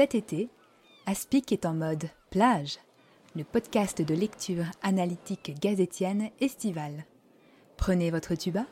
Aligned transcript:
Cet 0.00 0.14
été, 0.14 0.48
Aspic 1.04 1.52
est 1.52 1.66
en 1.66 1.74
mode 1.74 2.08
plage, 2.30 2.78
le 3.36 3.44
podcast 3.44 4.00
de 4.00 4.14
lecture 4.14 4.64
analytique 4.80 5.60
gazétienne 5.60 6.30
estivale. 6.40 7.04
Prenez 7.76 8.10
votre 8.10 8.34
tuba 8.34 8.66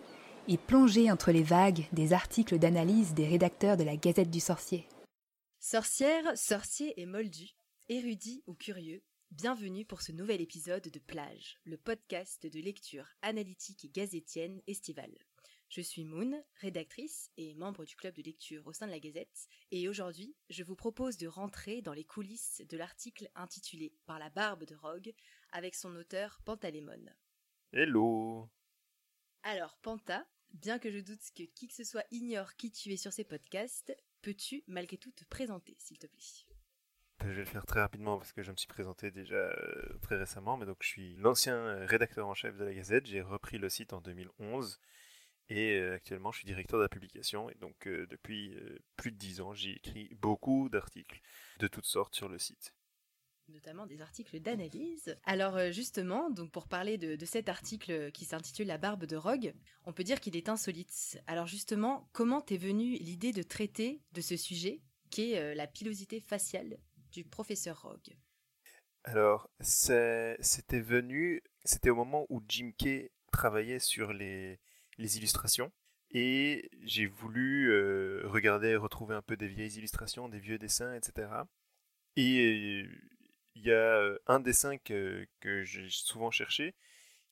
et 0.49 0.57
plongez 0.57 1.11
entre 1.11 1.31
les 1.31 1.43
vagues 1.43 1.85
des 1.93 2.15
articles 2.15 2.59
d'analyse 2.59 3.13
des 3.13 3.29
rédacteurs 3.29 3.77
de 3.77 3.85
la 3.85 3.99
Gazette 3.99 4.31
du 4.31 4.41
Sorcier. 4.41 4.89
Sorcières, 5.61 6.33
sorciers 6.35 6.99
et 6.99 7.05
moldus, 7.05 7.59
érudits 7.91 8.43
ou 8.47 8.55
curieux, 8.55 9.03
bienvenue 9.31 9.85
pour 9.85 10.01
ce 10.01 10.13
nouvel 10.13 10.41
épisode 10.41 10.89
de 10.89 10.99
Plage, 10.99 11.59
le 11.65 11.77
podcast 11.77 12.47
de 12.47 12.59
lecture 12.59 13.05
analytique 13.21 13.85
et 13.85 13.91
gazettienne 13.91 14.63
estivale. 14.67 15.19
Je 15.69 15.83
suis 15.83 16.05
Moon, 16.05 16.43
rédactrice 16.63 17.31
et 17.37 17.55
membre 17.55 17.85
du 17.85 17.95
club 17.95 18.15
de 18.15 18.23
lecture 18.23 18.67
au 18.67 18.73
sein 18.73 18.87
de 18.87 18.91
la 18.91 19.01
Gazette, 19.01 19.49
et 19.71 19.87
aujourd'hui, 19.87 20.35
je 20.49 20.63
vous 20.63 20.77
propose 20.77 21.19
de 21.19 21.27
rentrer 21.27 21.83
dans 21.83 21.93
les 21.93 22.05
coulisses 22.05 22.63
de 22.71 22.79
l'article 22.79 23.29
intitulé 23.35 23.93
Par 24.07 24.19
la 24.19 24.31
barbe 24.31 24.65
de 24.65 24.75
Rogue 24.75 25.13
avec 25.53 25.75
son 25.75 25.95
auteur 25.95 26.41
Pantalémon. 26.47 27.05
Hello 27.75 28.49
Alors, 29.43 29.77
Panta, 29.83 30.27
bien 30.55 30.79
que 30.79 30.91
je 30.91 31.01
doute 31.01 31.21
que 31.37 31.43
qui 31.43 31.69
que 31.69 31.75
ce 31.75 31.85
soit 31.85 32.07
ignore 32.11 32.57
qui 32.57 32.73
tu 32.73 32.91
es 32.91 32.97
sur 32.97 33.13
ces 33.13 33.25
podcasts, 33.25 33.95
peux-tu 34.23 34.65
malgré 34.69 34.97
tout 34.97 35.13
te 35.13 35.27
présenter, 35.27 35.77
s'il 35.79 35.99
te 35.99 36.07
plaît? 36.07 36.47
Je 37.21 37.29
vais 37.29 37.41
le 37.41 37.45
faire 37.45 37.67
très 37.67 37.81
rapidement 37.81 38.17
parce 38.17 38.33
que 38.33 38.43
je 38.43 38.53
me 38.53 38.57
suis 38.57 38.69
présenté 38.69 39.11
déjà 39.11 39.35
euh, 39.35 39.99
très 40.01 40.17
récemment, 40.17 40.57
mais 40.57 40.65
donc 40.65 40.79
je 40.81 40.89
suis 40.89 41.17
l'ancien 41.17 41.85
rédacteur 41.85 42.27
en 42.27 42.33
chef 42.33 42.57
de 42.57 42.65
la 42.65 42.73
Gazette. 42.73 43.05
J'ai 43.05 43.21
repris 43.21 43.59
le 43.59 43.69
site 43.69 43.93
en 43.93 44.01
2011 44.01 44.81
et 45.51 45.79
euh, 45.79 45.95
actuellement, 45.95 46.31
je 46.31 46.39
suis 46.39 46.47
directeur 46.47 46.79
de 46.79 46.85
la 46.85 46.89
publication. 46.89 47.49
Et 47.51 47.55
donc, 47.55 47.87
euh, 47.87 48.07
depuis 48.07 48.55
euh, 48.55 48.79
plus 48.97 49.13
de 49.13 49.17
dix 49.17 49.41
ans, 49.41 49.55
j'ai 49.55 49.73
écrit 49.73 50.11
beaucoup 50.21 50.69
d'articles 50.69 51.21
de 51.59 51.69
toutes 51.69 51.87
sortes 51.87 52.15
sur 52.15 52.29
le 52.29 52.39
site. 52.39 52.75
Notamment 53.49 53.87
des 53.87 54.03
articles 54.03 54.41
d'analyse. 54.41 55.17
Alors, 55.25 55.73
justement, 55.73 56.29
donc 56.29 56.51
pour 56.51 56.69
parler 56.69 56.99
de, 56.99 57.25
cet 57.25 57.49
article 57.49 58.13
qui 58.13 58.27
s'intitule 58.27 58.67
La 58.67 58.77
barbe 58.77 59.07
de 59.07 59.17
Rogue, 59.17 59.55
on 59.85 59.95
peut 59.95 60.05
dire 60.05 60.21
qu'il 60.21 60.37
est 60.37 60.51
insolite. 60.51 61.19
Alors, 61.27 61.47
justement, 61.47 62.11
comment 62.13 62.43
t'es 62.43 62.59
venue 62.59 62.99
l'idée 62.99 63.33
de 63.33 63.43
traiter 63.43 64.03
de 64.13 64.21
ce 64.21 64.37
sujet 64.37 64.83
qui 65.09 65.33
est 65.33 65.55
la 65.55 65.67
pilosité 65.67 66.21
faciale 66.21 66.77
du 67.11 67.25
professeur 67.25 67.81
Rogue? 67.81 68.19
Alors, 69.05 69.49
c'était 69.61 70.37
venu, 70.83 71.43
c'était 71.65 71.89
au 71.89 71.97
moment 71.97 72.27
où 72.29 72.43
Jim 72.47 72.73
Kay 72.77 73.11
travaillait 73.33 73.79
sur 73.79 74.13
les, 74.13 74.61
les 74.99 75.19
illustrations. 75.19 75.73
Et 76.11 76.71
j'ai 76.83 77.07
voulu 77.07 77.71
euh, 77.71 78.23
regarder, 78.25 78.77
retrouver 78.77 79.15
un 79.15 79.23
peu 79.23 79.37
des 79.37 79.49
vieilles 79.49 79.77
illustrations, 79.77 80.29
des 80.29 80.41
vieux 80.41 80.59
dessins, 80.59 80.95
etc. 80.95 81.29
Et 82.17 82.85
il 83.55 83.63
y 83.63 83.73
a 83.73 84.15
un 84.27 84.41
dessin 84.41 84.79
que, 84.79 85.27
que 85.41 85.65
j'ai 85.65 85.89
souvent 85.91 86.31
cherché, 86.31 86.75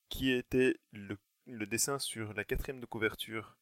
qui 0.09 0.31
était 0.31 0.77
le, 0.93 1.17
le, 1.47 1.67
dessin 1.67 1.99
sur 1.99 2.35
la 2.35 2.45
quatrième 2.45 2.81
de 2.81 2.87
couverture 2.87 3.57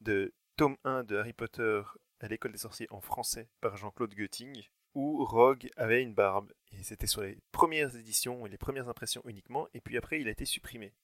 de 0.00 0.32
tome 0.56 0.76
1 0.84 1.04
de 1.04 1.16
Harry 1.16 1.32
Potter 1.32 1.82
à 2.20 2.28
l'école 2.28 2.52
des 2.52 2.58
sorciers 2.58 2.86
en 2.90 3.00
français 3.00 3.48
par 3.60 3.76
Jean-Claude 3.76 4.14
Götting, 4.14 4.64
où 4.94 5.24
Rogue 5.24 5.68
avait 5.76 6.02
une 6.02 6.14
barbe. 6.14 6.52
Et 6.72 6.82
c'était 6.82 7.06
sur 7.06 7.22
les 7.22 7.38
premières 7.52 7.94
éditions 7.96 8.46
et 8.46 8.48
les 8.48 8.58
premières 8.58 8.88
impressions 8.88 9.22
uniquement, 9.26 9.68
et 9.74 9.80
puis 9.80 9.96
après 9.96 10.20
il 10.20 10.28
a 10.28 10.32
été 10.32 10.44
supprimé. 10.44 10.94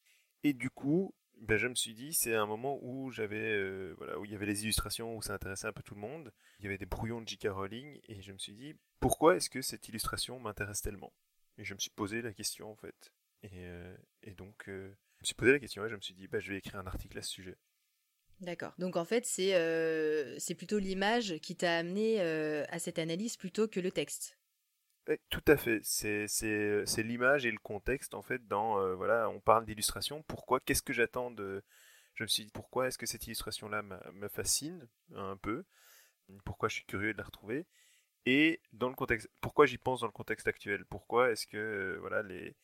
Et 0.43 0.53
du 0.53 0.71
coup, 0.71 1.15
ben, 1.41 1.57
je 1.57 1.67
me 1.67 1.75
suis 1.75 1.95
dit, 1.95 2.13
c'est 2.13 2.35
un 2.35 2.47
moment 2.47 2.79
où 2.83 3.11
j'avais, 3.11 3.53
euh, 3.53 3.95
voilà, 3.97 4.19
où 4.19 4.25
il 4.25 4.31
y 4.31 4.35
avait 4.35 4.47
les 4.47 4.63
illustrations, 4.63 5.17
où 5.17 5.23
ça 5.23 5.35
intéressait 5.35 5.67
un 5.67 5.73
peu 5.73 5.83
tout 5.83 5.95
le 5.95 6.01
monde. 6.01 6.33
Il 6.59 6.65
y 6.65 6.69
avait 6.69 6.79
des 6.79 6.87
brouillons 6.87 7.23
de 7.23 7.29
J.K. 7.29 7.49
Rowling, 7.51 7.99
et 8.09 8.21
je 8.21 8.33
me 8.33 8.39
suis 8.39 8.55
dit, 8.55 8.77
pourquoi 9.01 9.37
est-ce 9.37 9.49
que 9.49 9.63
cette 9.63 9.89
illustration 9.89 10.39
m'intéresse 10.39 10.83
tellement? 10.83 11.13
Et 11.57 11.65
je 11.65 11.75
me 11.75 11.79
suis 11.79 11.91
posé 11.91 12.23
la 12.23 12.33
question, 12.33 12.71
en 12.71 12.77
fait. 12.77 13.13
Et, 13.43 13.51
euh, 13.55 13.97
et 14.23 14.35
donc, 14.35 14.69
euh, 14.69 14.95
je 15.17 15.23
me 15.23 15.25
suis 15.25 15.35
posé 15.35 15.53
la 15.53 15.59
question, 15.59 15.85
et 15.85 15.89
je 15.89 15.97
me 15.97 16.01
suis 16.01 16.15
dit, 16.15 16.29
bah, 16.29 16.41
je 16.41 16.53
vais 16.53 16.59
écrire 16.59 16.77
un 16.77 16.87
article 16.87 17.19
à 17.19 17.23
ce 17.23 17.31
sujet. 17.31 17.57
D'accord. 18.41 18.73
Donc 18.79 18.97
en 18.97 19.05
fait, 19.05 19.27
c'est 19.27 19.51
c'est 20.39 20.55
plutôt 20.55 20.79
l'image 20.79 21.37
qui 21.43 21.57
t'a 21.57 21.77
amené 21.77 22.23
à 22.23 22.79
cette 22.79 22.99
analyse 22.99 23.37
plutôt 23.37 23.69
que 23.69 23.81
le 23.81 23.91
texte. 23.91 24.40
Tout 25.29 25.45
à 25.47 25.57
fait. 25.57 25.81
C'est 25.83 27.03
l'image 27.03 27.47
et 27.47 27.51
le 27.51 27.59
contexte, 27.59 28.15
en 28.15 28.23
fait, 28.23 28.47
dans, 28.47 28.79
euh, 28.79 28.95
voilà, 28.95 29.29
on 29.29 29.41
parle 29.41 29.65
d'illustration. 29.65 30.23
Pourquoi 30.25 30.61
Qu'est-ce 30.61 30.83
que 30.83 30.93
j'attends 30.93 31.31
de... 31.31 31.63
Je 32.15 32.25
me 32.25 32.29
suis 32.29 32.45
dit, 32.45 32.51
pourquoi 32.53 32.87
est-ce 32.87 32.99
que 32.99 33.07
cette 33.07 33.27
illustration-là 33.27 33.83
me 33.83 34.29
fascine 34.29 34.87
un 35.15 35.37
peu? 35.37 35.65
Pourquoi 36.45 36.69
je 36.69 36.75
suis 36.75 36.85
curieux 36.85 37.13
de 37.13 37.19
la 37.19 37.25
retrouver? 37.25 37.67
Et 38.27 38.61
dans 38.73 38.89
le 38.89 38.95
contexte, 38.95 39.29
pourquoi 39.41 39.67
j'y 39.67 39.79
pense 39.79 40.01
dans 40.01 40.07
le 40.07 40.13
contexte 40.13 40.47
actuel? 40.47 40.85
Pourquoi 40.85 41.31
est-ce 41.31 41.47
que, 41.47 41.57
euh, 41.57 41.99
voilà, 42.01 42.23
les, 42.23 42.57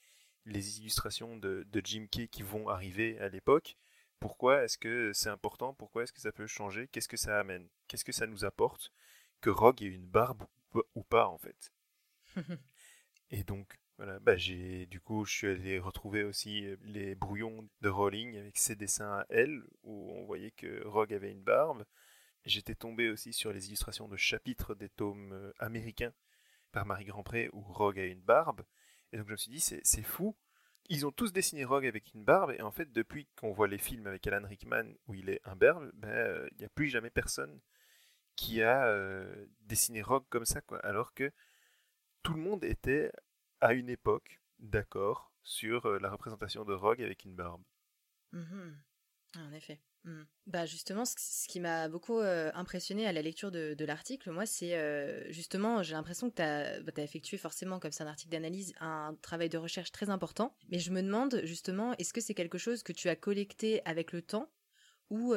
les 0.47 0.81
illustrations 0.81 1.37
de, 1.37 1.67
Jim 1.85 2.07
Kay 2.11 2.29
qui 2.29 2.43
vont 2.43 2.69
arriver 2.69 3.19
à 3.21 3.29
l'époque, 3.29 3.77
pourquoi 4.21 4.63
est-ce 4.65 4.79
que 4.79 5.13
c'est 5.13 5.29
important? 5.29 5.75
Pourquoi 5.75 6.05
est-ce 6.05 6.13
que 6.13 6.21
ça 6.21 6.33
peut 6.33 6.47
changer? 6.47 6.89
Qu'est-ce 6.89 7.09
que 7.09 7.17
ça 7.17 7.39
amène? 7.39 7.69
Qu'est-ce 7.89 8.05
que 8.05 8.13
ça 8.13 8.27
nous 8.27 8.45
apporte? 8.45 8.93
Que 9.41 9.51
Rogue 9.51 9.83
ait 9.83 9.87
une 9.87 10.07
barbe 10.07 10.47
ou 10.95 11.03
pas, 11.05 11.27
en 11.27 11.39
fait? 11.39 11.73
et 13.31 13.45
donc, 13.45 13.79
voilà, 13.99 14.19
bah 14.21 14.37
j'ai 14.37 14.87
du 14.87 15.01
coup, 15.01 15.25
je 15.25 15.33
suis 15.33 15.47
allé 15.47 15.79
retrouver 15.79 16.23
aussi 16.25 16.67
euh, 16.67 16.77
les 16.83 17.15
brouillons 17.15 17.69
de 17.81 17.89
Rowling 17.89 18.37
avec 18.37 18.59
ses 18.59 18.77
dessins 18.77 19.21
à 19.21 19.27
elle, 19.31 19.63
où 19.83 20.13
on 20.13 20.25
voyait 20.27 20.51
que 20.51 20.85
Rogue 20.87 21.15
avait 21.15 21.31
une 21.31 21.43
barbe. 21.43 21.85
J'étais 22.45 22.75
tombé 22.75 23.11
aussi 23.11 23.33
sur 23.33 23.53
les 23.53 23.67
illustrations 23.69 24.09
de 24.09 24.17
chapitres 24.17 24.75
des 24.75 24.89
tomes 24.91 25.33
euh, 25.33 25.53
américains 25.59 26.13
par 26.73 26.87
Marie 26.87 27.07
Grandpré, 27.07 27.49
où 27.53 27.63
Rogue 27.63 27.99
a 27.99 28.05
une 28.05 28.23
barbe. 28.23 28.65
Et 29.13 29.19
donc 29.19 29.27
je 29.29 29.33
me 29.33 29.37
suis 29.37 29.51
dit, 29.51 29.61
c'est 29.61 30.03
fou. 30.03 30.37
Ils 30.89 31.07
ont 31.07 31.13
tous 31.13 31.33
dessiné 31.33 31.65
Rogue 31.65 31.87
avec 31.87 32.13
une 32.15 32.25
barbe, 32.25 32.53
et 32.53 32.63
en 32.63 32.71
fait, 32.71 32.93
depuis 32.93 33.27
qu'on 33.37 33.53
voit 33.53 33.67
les 33.67 33.79
films 33.79 34.07
avec 34.07 34.27
Alan 34.27 34.47
Rickman 34.47 34.95
où 35.09 35.15
il 35.15 35.31
est 35.31 35.41
un 35.45 35.57
ben, 35.57 35.91
il 36.53 36.59
n'y 36.59 36.65
a 36.65 36.69
plus 36.69 36.89
jamais 36.89 37.11
personne 37.11 37.61
qui 38.37 38.63
a 38.63 38.87
euh, 38.87 39.47
dessiné 39.63 40.03
Rogue 40.03 40.27
comme 40.29 40.45
ça, 40.45 40.61
quoi. 40.61 40.79
Alors 40.81 41.15
que 41.15 41.33
tout 42.27 42.35
le 42.35 42.41
monde 42.41 42.65
était 42.65 43.13
à 43.61 43.73
une 43.73 43.89
époque 43.89 44.41
d'accord 44.59 45.33
sur 45.45 45.87
euh, 45.87 46.01
la 46.01 46.11
représentation 46.11 46.65
de 46.65 46.75
Rogue 46.75 47.01
avec 47.01 47.25
une 47.25 47.37
barbe. 47.37 47.63
Mmh 48.33 48.73
en 49.39 49.53
effet. 49.53 49.79
Mmh. 50.05 50.23
Bah 50.47 50.65
justement, 50.65 51.05
ce, 51.05 51.47
qui 51.47 51.61
m'a 51.61 51.89
beaucoup 51.89 52.19
euh, 52.21 52.51
impressionné 52.55 53.07
à 53.07 53.13
la 53.13 53.21
lecture 53.21 53.51
de, 53.51 53.85
l'article, 53.85 54.31
moi, 54.31 54.47
c'est 54.47 54.79
euh, 54.79 55.31
justement, 55.31 55.83
j'ai 55.83 55.93
l'impression 55.93 56.31
que 56.31 56.37
tu 56.37 56.43
as, 56.43 56.81
bah, 56.81 56.93
effectué 57.03 57.37
forcément, 57.37 57.79
comme 57.79 57.93
c'est 57.93 58.03
un 58.03 58.07
article 58.07 58.33
d'analyse, 58.33 58.73
un 58.81 59.15
travail 59.21 59.51
de 59.51 59.59
recherche 59.59 59.93
très 59.93 60.09
important. 60.09 60.57
Mais 60.71 60.79
je 60.79 60.91
me 60.91 61.03
demande 61.03 61.43
justement, 61.45 61.93
est-ce 61.99 62.15
que 62.15 62.23
c'est 62.23 62.35
quelque 62.35 62.57
chose 62.57 62.83
que 62.83 62.93
tu 62.93 63.11
as 63.11 63.17
collecté 63.17 63.83
avec 63.85 64.13
le 64.13 64.23
temps 64.23 64.51
ou 65.11 65.35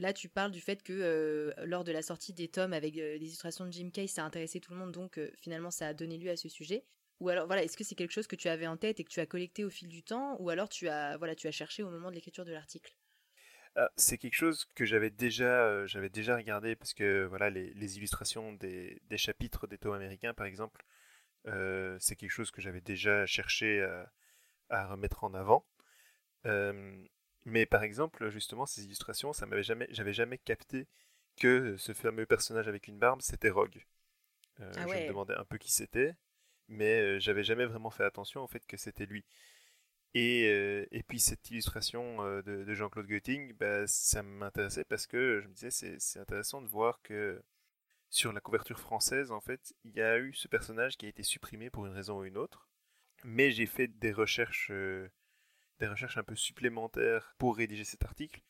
là 0.00 0.12
tu 0.12 0.28
parles 0.28 0.50
du 0.50 0.60
fait 0.60 0.82
que 0.82 1.54
lors 1.64 1.84
de 1.84 1.92
la 1.92 2.02
sortie 2.02 2.32
des 2.32 2.48
tomes 2.48 2.72
avec 2.72 2.94
les 2.94 3.16
illustrations 3.16 3.66
de 3.66 3.72
Jim 3.72 3.90
Kay, 3.90 4.06
ça 4.06 4.22
a 4.22 4.26
intéressé 4.26 4.60
tout 4.60 4.72
le 4.72 4.78
monde, 4.78 4.92
donc 4.92 5.20
finalement 5.36 5.70
ça 5.70 5.88
a 5.88 5.94
donné 5.94 6.18
lieu 6.18 6.30
à 6.30 6.36
ce 6.36 6.48
sujet. 6.48 6.84
Ou 7.20 7.28
alors 7.28 7.46
voilà, 7.46 7.62
est-ce 7.62 7.76
que 7.76 7.84
c'est 7.84 7.94
quelque 7.94 8.12
chose 8.12 8.26
que 8.26 8.36
tu 8.36 8.48
avais 8.48 8.66
en 8.66 8.78
tête 8.78 8.98
et 8.98 9.04
que 9.04 9.10
tu 9.10 9.20
as 9.20 9.26
collecté 9.26 9.64
au 9.64 9.70
fil 9.70 9.88
du 9.88 10.02
temps, 10.02 10.36
ou 10.40 10.48
alors 10.48 10.68
tu 10.68 10.88
as 10.88 11.18
voilà, 11.18 11.34
tu 11.34 11.46
as 11.46 11.52
cherché 11.52 11.82
au 11.82 11.90
moment 11.90 12.10
de 12.10 12.14
l'écriture 12.14 12.46
de 12.46 12.52
l'article? 12.52 12.94
Ah, 13.76 13.90
C'est 13.96 14.18
quelque 14.18 14.34
chose 14.34 14.64
que 14.74 14.84
j'avais 14.84 15.10
déjà, 15.10 15.86
j'avais 15.86 16.08
déjà 16.08 16.36
regardé 16.36 16.74
parce 16.76 16.94
que 16.94 17.24
voilà, 17.24 17.50
les, 17.50 17.96
illustrations 17.96 18.52
des, 18.54 19.00
chapitres 19.16 19.66
des 19.66 19.78
tomes 19.78 19.94
américains, 19.94 20.34
par 20.34 20.46
exemple, 20.46 20.84
c'est 21.44 22.16
quelque 22.16 22.30
chose 22.30 22.50
que 22.50 22.60
j'avais 22.60 22.80
déjà 22.80 23.26
cherché 23.26 23.82
à, 24.70 24.86
remettre 24.86 25.24
en 25.24 25.34
avant. 25.34 25.66
Mais 27.44 27.66
par 27.66 27.82
exemple, 27.82 28.28
justement, 28.30 28.66
ces 28.66 28.84
illustrations, 28.84 29.32
ça 29.32 29.46
m'avait 29.46 29.62
jamais, 29.62 29.86
j'avais 29.90 30.12
jamais 30.12 30.38
capté 30.38 30.86
que 31.36 31.76
ce 31.78 31.92
fameux 31.92 32.26
personnage 32.26 32.68
avec 32.68 32.88
une 32.88 32.98
barbe, 32.98 33.22
c'était 33.22 33.50
Rogue. 33.50 33.84
Euh, 34.60 34.72
ah 34.76 34.86
je 34.86 35.02
me 35.02 35.08
demandais 35.08 35.34
un 35.34 35.44
peu 35.44 35.56
qui 35.56 35.72
c'était, 35.72 36.14
mais 36.68 37.00
euh, 37.00 37.18
j'avais 37.18 37.42
jamais 37.42 37.64
vraiment 37.64 37.90
fait 37.90 38.04
attention 38.04 38.44
au 38.44 38.46
fait 38.46 38.66
que 38.66 38.76
c'était 38.76 39.06
lui. 39.06 39.24
Et, 40.12 40.48
euh, 40.48 40.86
et, 40.90 41.02
puis 41.02 41.20
cette 41.20 41.50
illustration 41.50 42.42
de, 42.42 42.74
Jean-Claude 42.74 43.06
Götting, 43.06 43.54
bah, 43.54 43.86
ça 43.86 44.22
m'intéressait 44.22 44.84
parce 44.84 45.06
que 45.06 45.40
je 45.40 45.48
me 45.48 45.54
disais 45.54 45.70
c'est 45.70 46.18
intéressant 46.18 46.60
de 46.60 46.66
voir 46.66 47.00
que 47.02 47.40
sur 48.10 48.32
la 48.32 48.40
couverture 48.40 48.80
française, 48.80 49.30
en 49.30 49.40
fait, 49.40 49.72
il 49.84 49.92
y 49.92 50.02
a 50.02 50.18
eu 50.18 50.34
ce 50.34 50.48
personnage 50.48 50.96
qui 50.96 51.06
a 51.06 51.08
été 51.08 51.22
supprimé 51.22 51.70
pour 51.70 51.86
une 51.86 51.92
raison 51.92 52.18
ou 52.18 52.24
une 52.24 52.36
autre. 52.36 52.68
Mais 53.22 53.52
j'ai 53.52 53.66
fait 53.66 53.86
des 53.86 54.12
recherches 54.12 54.72
des 55.80 55.88
recherches 55.88 56.18
un 56.18 56.22
peu 56.22 56.36
supplémentaires 56.36 57.34
pour 57.38 57.56
rédiger 57.56 57.84
cet 57.84 58.04
article. 58.04 58.40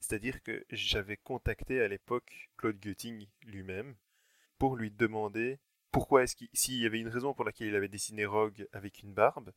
C'est-à-dire 0.00 0.42
que 0.42 0.64
j'avais 0.70 1.16
contacté 1.16 1.80
à 1.80 1.88
l'époque 1.88 2.50
Claude 2.56 2.78
Götting 2.80 3.26
lui-même 3.42 3.96
pour 4.58 4.76
lui 4.76 4.90
demander 4.90 5.58
pourquoi 5.90 6.22
est-ce 6.22 6.36
qu'il 6.36 6.48
s'il 6.52 6.82
y 6.82 6.86
avait 6.86 7.00
une 7.00 7.08
raison 7.08 7.34
pour 7.34 7.44
laquelle 7.44 7.68
il 7.68 7.76
avait 7.76 7.88
dessiné 7.88 8.26
Rogue 8.26 8.68
avec 8.72 9.02
une 9.02 9.14
barbe 9.14 9.52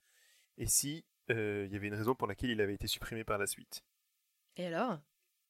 et 0.58 0.68
si 0.68 1.06
euh, 1.30 1.66
il 1.68 1.74
y 1.74 1.76
avait 1.76 1.88
une 1.88 1.96
raison 1.96 2.16
pour 2.16 2.28
laquelle 2.28 2.50
il 2.50 2.62
avait 2.62 2.76
été 2.76 2.88
supprimé 2.88 3.24
par 3.24 3.38
la 3.38 3.48
suite. 3.48 3.84
Et 4.56 4.68
alors? 4.68 5.00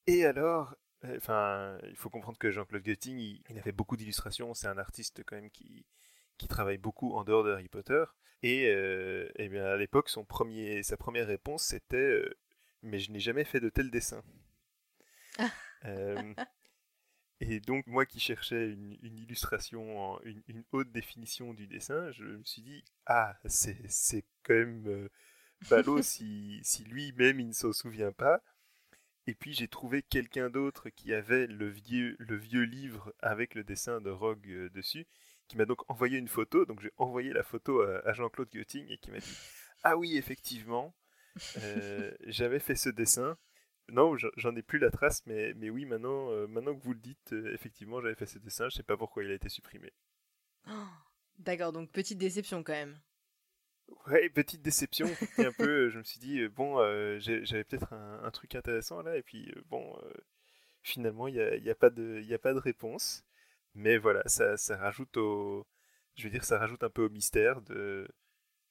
Et 0.06 0.24
alors, 0.24 0.74
Enfin, 1.04 1.78
il 1.84 1.96
faut 1.96 2.10
comprendre 2.10 2.38
que 2.38 2.50
Jean-Claude 2.50 2.82
Götting, 2.82 3.18
il, 3.18 3.58
a 3.58 3.62
fait 3.62 3.72
beaucoup 3.72 3.96
d'illustrations. 3.96 4.52
C'est 4.54 4.66
un 4.66 4.78
artiste 4.78 5.22
quand 5.24 5.36
même 5.36 5.50
qui, 5.50 5.86
qui 6.38 6.48
travaille 6.48 6.78
beaucoup 6.78 7.14
en 7.14 7.24
dehors 7.24 7.44
de 7.44 7.52
Harry 7.52 7.68
Potter. 7.68 8.04
Et, 8.42 8.66
euh, 8.66 9.28
eh 9.36 9.48
bien 9.48 9.64
à 9.66 9.76
l'époque, 9.76 10.08
son 10.08 10.24
premier, 10.24 10.82
sa 10.82 10.96
première 10.96 11.26
réponse 11.26 11.64
c'était 11.64 11.96
euh, 11.96 12.38
Mais 12.82 13.00
je 13.00 13.10
n'ai 13.10 13.20
jamais 13.20 13.44
fait 13.44 13.60
de 13.60 13.68
tel 13.68 13.90
dessin. 13.90 14.22
Ah. 15.38 15.50
Euh, 15.84 16.34
et 17.38 17.60
donc, 17.60 17.86
moi 17.86 18.04
qui 18.04 18.18
cherchais 18.18 18.68
une, 18.70 18.98
illustration, 19.00 20.20
une, 20.24 20.42
une, 20.48 20.64
haute 20.72 20.90
définition 20.90 21.54
du 21.54 21.68
dessin, 21.68 22.10
je 22.10 22.24
me 22.24 22.42
suis 22.42 22.62
dit 22.62 22.84
Ah, 23.06 23.38
c'est 23.44 24.24
quand 24.42 24.54
même 24.54 25.08
ballot 25.70 26.02
si, 26.02 26.58
si 26.64 26.82
lui-même 26.82 27.38
il 27.38 27.46
ne 27.46 27.52
s'en 27.52 27.72
souvient 27.72 28.10
pas. 28.10 28.42
Et 29.28 29.34
puis 29.34 29.52
j'ai 29.52 29.68
trouvé 29.68 30.02
quelqu'un 30.02 30.50
d'autre 30.50 30.88
qui 30.88 31.14
avait 31.14 31.46
le 31.46 31.68
vieux, 31.68 32.16
le 32.18 32.36
vieux 32.36 32.64
livre 32.64 33.14
avec 33.20 33.54
le 33.54 33.62
dessin 33.62 34.00
de 34.00 34.10
Rogue 34.10 34.70
dessus, 34.72 35.06
qui 35.48 35.56
m'a 35.56 35.64
donc 35.64 35.88
envoyé 35.90 36.18
une 36.18 36.28
photo. 36.28 36.64
Donc 36.64 36.80
j'ai 36.80 36.92
envoyé 36.96 37.32
la 37.32 37.42
photo 37.42 37.80
à, 37.80 38.12
Jean-Claude 38.12 38.48
Götting 38.52 38.86
et 38.90 38.98
qui 38.98 39.10
m'a 39.10 39.18
dit 39.18 39.36
Ah 39.82 39.96
oui, 39.96 40.16
effectivement, 40.16 40.94
euh, 41.58 42.12
j'avais 42.26 42.60
fait 42.60 42.76
ce 42.76 42.88
dessin. 42.88 43.36
Non, 43.90 44.16
j'en 44.16 44.54
ai 44.54 44.62
plus 44.62 44.78
la 44.78 44.90
trace, 44.90 45.22
mais, 45.26 45.54
mais 45.54 45.70
oui, 45.70 45.86
maintenant, 45.86 46.30
euh, 46.30 46.46
maintenant 46.46 46.76
que 46.76 46.82
vous 46.82 46.92
le 46.92 47.00
dites, 47.00 47.32
effectivement, 47.54 48.02
j'avais 48.02 48.14
fait 48.14 48.26
ce 48.26 48.38
dessin. 48.38 48.68
Je 48.68 48.76
sais 48.76 48.82
pas 48.82 48.98
pourquoi 48.98 49.24
il 49.24 49.30
a 49.30 49.34
été 49.34 49.48
supprimé. 49.48 49.92
D'accord, 51.38 51.72
donc 51.72 51.90
petite 51.90 52.18
déception 52.18 52.62
quand 52.62 52.72
même. 52.72 53.00
Ouais, 54.06 54.28
petite 54.28 54.62
déception. 54.62 55.06
un 55.38 55.52
peu, 55.52 55.88
je 55.88 55.98
me 55.98 56.02
suis 56.02 56.18
dit, 56.18 56.40
euh, 56.40 56.48
bon, 56.48 56.78
euh, 56.80 57.18
j'avais 57.20 57.64
peut-être 57.64 57.92
un, 57.92 58.30
truc 58.30 58.54
intéressant 58.54 59.02
là, 59.02 59.16
et 59.16 59.22
puis 59.22 59.50
euh, 59.56 59.62
bon, 59.66 59.96
finalement, 60.82 61.28
il 61.28 61.34
n'y 61.34 61.40
a, 61.40 61.56
y 61.56 61.70
a, 61.70 61.74
pas 61.74 61.90
de, 61.90 62.20
y 62.22 62.34
a 62.34 62.38
pas 62.38 62.54
de 62.54 62.58
réponse. 62.58 63.24
Mais 63.78 63.96
voilà, 63.96 64.22
ça, 64.26 64.56
ça 64.56 64.76
rajoute 64.76 65.16
au. 65.16 65.66
Je 66.16 66.24
veux 66.24 66.30
dire, 66.30 66.44
ça 66.44 66.58
rajoute 66.58 66.82
un 66.82 66.90
peu 66.90 67.04
au 67.04 67.08
mystère 67.08 67.62
de 67.62 68.08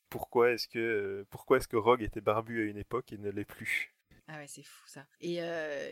pourquoi 0.09 0.51
est-ce 0.51 0.67
que, 0.67 1.25
pourquoi 1.29 1.57
est-ce 1.57 1.67
que 1.67 1.77
Rogue 1.77 2.03
était 2.03 2.21
barbu 2.21 2.61
à 2.61 2.65
une 2.65 2.77
époque 2.77 3.13
et 3.13 3.17
ne 3.17 3.29
l'est 3.29 3.45
plus. 3.45 3.95
Ah 4.27 4.37
ouais, 4.37 4.47
c'est 4.47 4.63
fou 4.63 4.85
ça. 4.87 5.07
Et 5.21 5.39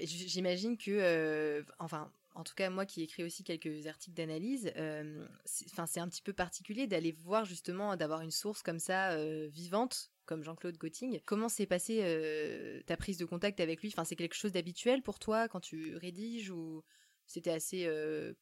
j'imagine 0.06 0.78
que, 0.78 1.66
enfin, 1.80 2.12
en 2.36 2.44
tout 2.44 2.54
cas 2.54 2.70
moi 2.70 2.86
qui 2.86 3.02
écris 3.02 3.24
aussi 3.24 3.44
quelques 3.44 3.88
articles 3.88 4.16
d'analyse, 4.16 4.72
euh, 4.76 5.26
c'est 5.46 6.00
un 6.00 6.10
petit 6.10 6.22
peu 6.22 6.34
particulier 6.34 6.86
d'aller 6.86 7.14
voir 7.14 7.46
justement 7.46 7.96
d'avoir 7.96 8.22
une 8.22 8.32
source 8.32 8.62
comme 8.62 8.80
ça 8.80 9.12
euh, 9.12 9.48
vivante 9.48 10.12
comme 10.26 10.44
Jean-Claude 10.44 10.78
Gotting. 10.78 11.22
Comment 11.26 11.50
s'est 11.50 11.66
passée 11.66 12.02
euh, 12.04 12.82
ta 12.88 12.98
prise 12.98 13.18
de 13.18 13.26
contact 13.26 13.60
avec 13.60 13.82
lui? 13.82 13.90
Enfin 13.90 14.04
c'est 14.04 14.18
quelque 14.18 14.36
chose 14.36 14.52
d'habituel 14.52 15.02
pour 15.02 15.18
toi 15.18 15.48
quand 15.48 15.62
tu 15.62 15.96
rédiges 15.96 16.52
ou 16.52 16.84
c'était 17.26 17.52
assez 17.52 17.90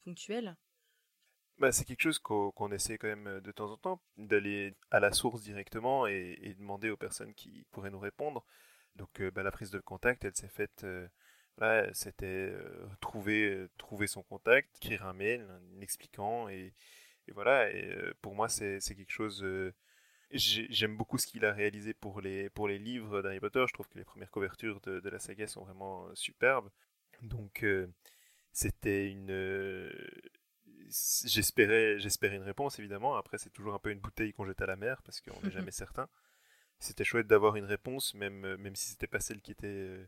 ponctuel? 0.04 0.56
Bah, 1.60 1.72
c'est 1.72 1.86
quelque 1.86 2.02
chose 2.02 2.20
qu'on 2.20 2.72
essaie 2.72 2.98
quand 2.98 3.08
même 3.08 3.40
de 3.42 3.52
temps 3.52 3.72
en 3.72 3.78
temps, 3.78 4.02
d'aller 4.18 4.76
à 4.92 5.00
la 5.00 5.12
source 5.12 5.44
directement 5.44 6.08
et, 6.08 6.56
demander 6.58 6.90
aux 6.90 6.98
personnes 6.98 7.34
qui 7.34 7.66
pourraient 7.72 7.92
nous 7.92 8.00
répondre. 8.00 8.46
Donc 8.96 9.22
bah, 9.22 9.44
la 9.44 9.52
prise 9.52 9.72
de 9.72 9.80
contact, 9.80 10.26
elle 10.26 10.36
s'est 10.36 10.48
faite 10.48 10.86
c'était 11.94 12.54
trouver, 13.02 13.68
trouver 13.78 14.08
son 14.08 14.24
contact, 14.24 14.76
écrire 14.78 15.06
un 15.06 15.14
mail, 15.14 15.46
en 15.78 15.82
expliquant, 15.82 16.50
et, 16.50 16.74
voilà. 17.34 17.72
Et 17.72 17.86
euh, 17.86 18.14
pour 18.22 18.36
moi, 18.36 18.50
c'est 18.50 18.80
quelque 18.80 19.12
chose. 19.12 19.46
J'aime 20.32 20.98
beaucoup 20.98 21.18
ce 21.18 21.28
qu'il 21.28 21.46
a 21.46 21.54
réalisé 21.54 21.94
pour 21.94 22.22
les, 22.22 22.50
pour 22.50 22.68
les 22.68 22.80
livres 22.80 23.22
d'Harry 23.22 23.40
Potter. 23.40 23.64
Je 23.68 23.74
trouve 23.74 23.88
que 23.88 23.98
les 23.98 24.06
premières 24.06 24.32
couvertures 24.32 24.82
de 24.82 25.10
la 25.10 25.20
saga 25.20 25.48
sont 25.48 25.64
vraiment 25.64 26.10
superbes. 26.16 26.70
Donc, 27.22 27.66
c'était 28.54 29.10
une. 29.10 29.92
J'espérais, 31.26 32.00
j'espérais 32.00 32.36
une 32.36 32.44
réponse 32.44 32.80
évidemment. 32.80 33.16
Après, 33.16 33.38
c'est 33.38 33.50
toujours 33.50 33.74
un 33.74 33.80
peu 33.80 33.92
une 33.92 34.00
bouteille 34.00 34.32
qu'on 34.32 34.46
jette 34.46 34.62
à 34.62 34.68
la 34.68 34.76
mer 34.76 35.02
parce 35.02 35.20
qu'on 35.22 35.42
n'est 35.42 35.52
jamais 35.52 35.72
certain. 35.72 36.08
C'était 36.80 37.04
chouette 37.04 37.28
d'avoir 37.28 37.56
une 37.56 37.66
réponse, 37.66 38.14
même, 38.14 38.56
même 38.58 38.76
si 38.76 38.90
c'était 38.90 39.08
pas 39.08 39.20
celle 39.20 39.42
qui 39.42 39.52
était 39.52 40.08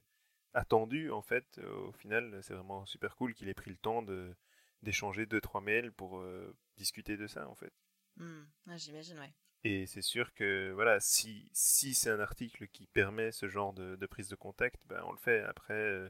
attendu 0.54 1.12
en 1.12 1.22
fait. 1.22 1.58
Euh, 1.58 1.88
au 1.88 1.92
final, 1.92 2.40
c'est 2.44 2.54
vraiment 2.54 2.86
super 2.86 3.16
cool 3.16 3.34
qu'il 3.34 3.50
ait 3.50 3.54
pris 3.54 3.72
le 3.72 3.78
temps 3.78 4.02
de 4.02 4.36
d'échanger 4.84 5.26
deux 5.26 5.42
trois 5.42 5.62
mails 5.62 5.92
pour 5.92 6.20
euh, 6.20 6.56
discuter 6.78 7.18
de 7.18 7.28
ça 7.28 7.48
en 7.50 7.56
fait. 7.56 7.74
Mmh. 8.18 8.44
J'imagine, 8.76 9.20
ouais. 9.20 9.34
Et 9.64 9.88
c'est 9.88 10.04
sûr 10.04 10.34
que 10.36 10.72
voilà, 10.74 11.00
si, 11.00 11.50
si 11.52 11.96
c'est 11.96 12.12
un 12.12 12.20
article 12.20 12.68
qui 12.68 12.86
permet 12.86 13.32
ce 13.32 13.48
genre 13.48 13.74
de, 13.74 13.96
de 13.96 14.06
prise 14.06 14.30
de 14.30 14.36
contact, 14.36 14.80
ben, 14.86 15.02
on 15.08 15.12
le 15.12 15.18
fait. 15.18 15.42
Après, 15.42 15.74
euh, 15.74 16.10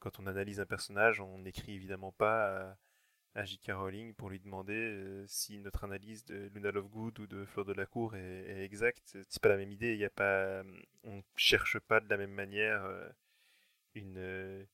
quand 0.00 0.18
on 0.18 0.26
analyse 0.26 0.60
un 0.60 0.66
personnage, 0.66 1.20
on 1.20 1.38
n'écrit 1.38 1.74
évidemment 1.74 2.12
pas 2.12 2.76
à, 3.34 3.44
J.K. 3.44 3.70
Rowling 3.72 4.14
pour 4.14 4.28
lui 4.28 4.40
demander 4.40 5.24
si 5.28 5.58
notre 5.60 5.84
analyse 5.84 6.24
de 6.24 6.50
Luna 6.52 6.72
Lovegood 6.72 7.20
ou 7.20 7.26
de 7.28 7.44
Fleur 7.44 7.64
de 7.64 7.72
la 7.72 7.86
Cour 7.86 8.16
est, 8.16 8.44
est 8.48 8.64
exacte. 8.64 9.16
C'est 9.28 9.40
pas 9.40 9.48
la 9.48 9.56
même 9.56 9.70
idée. 9.70 9.92
Il 9.92 10.00
y 10.00 10.04
a 10.04 10.10
pas, 10.10 10.64
on 11.04 11.22
cherche 11.36 11.78
pas 11.78 12.00
de 12.00 12.08
la 12.08 12.16
même 12.16 12.32
manière 12.32 12.84
une, 13.94 14.18
euh, 14.18 14.64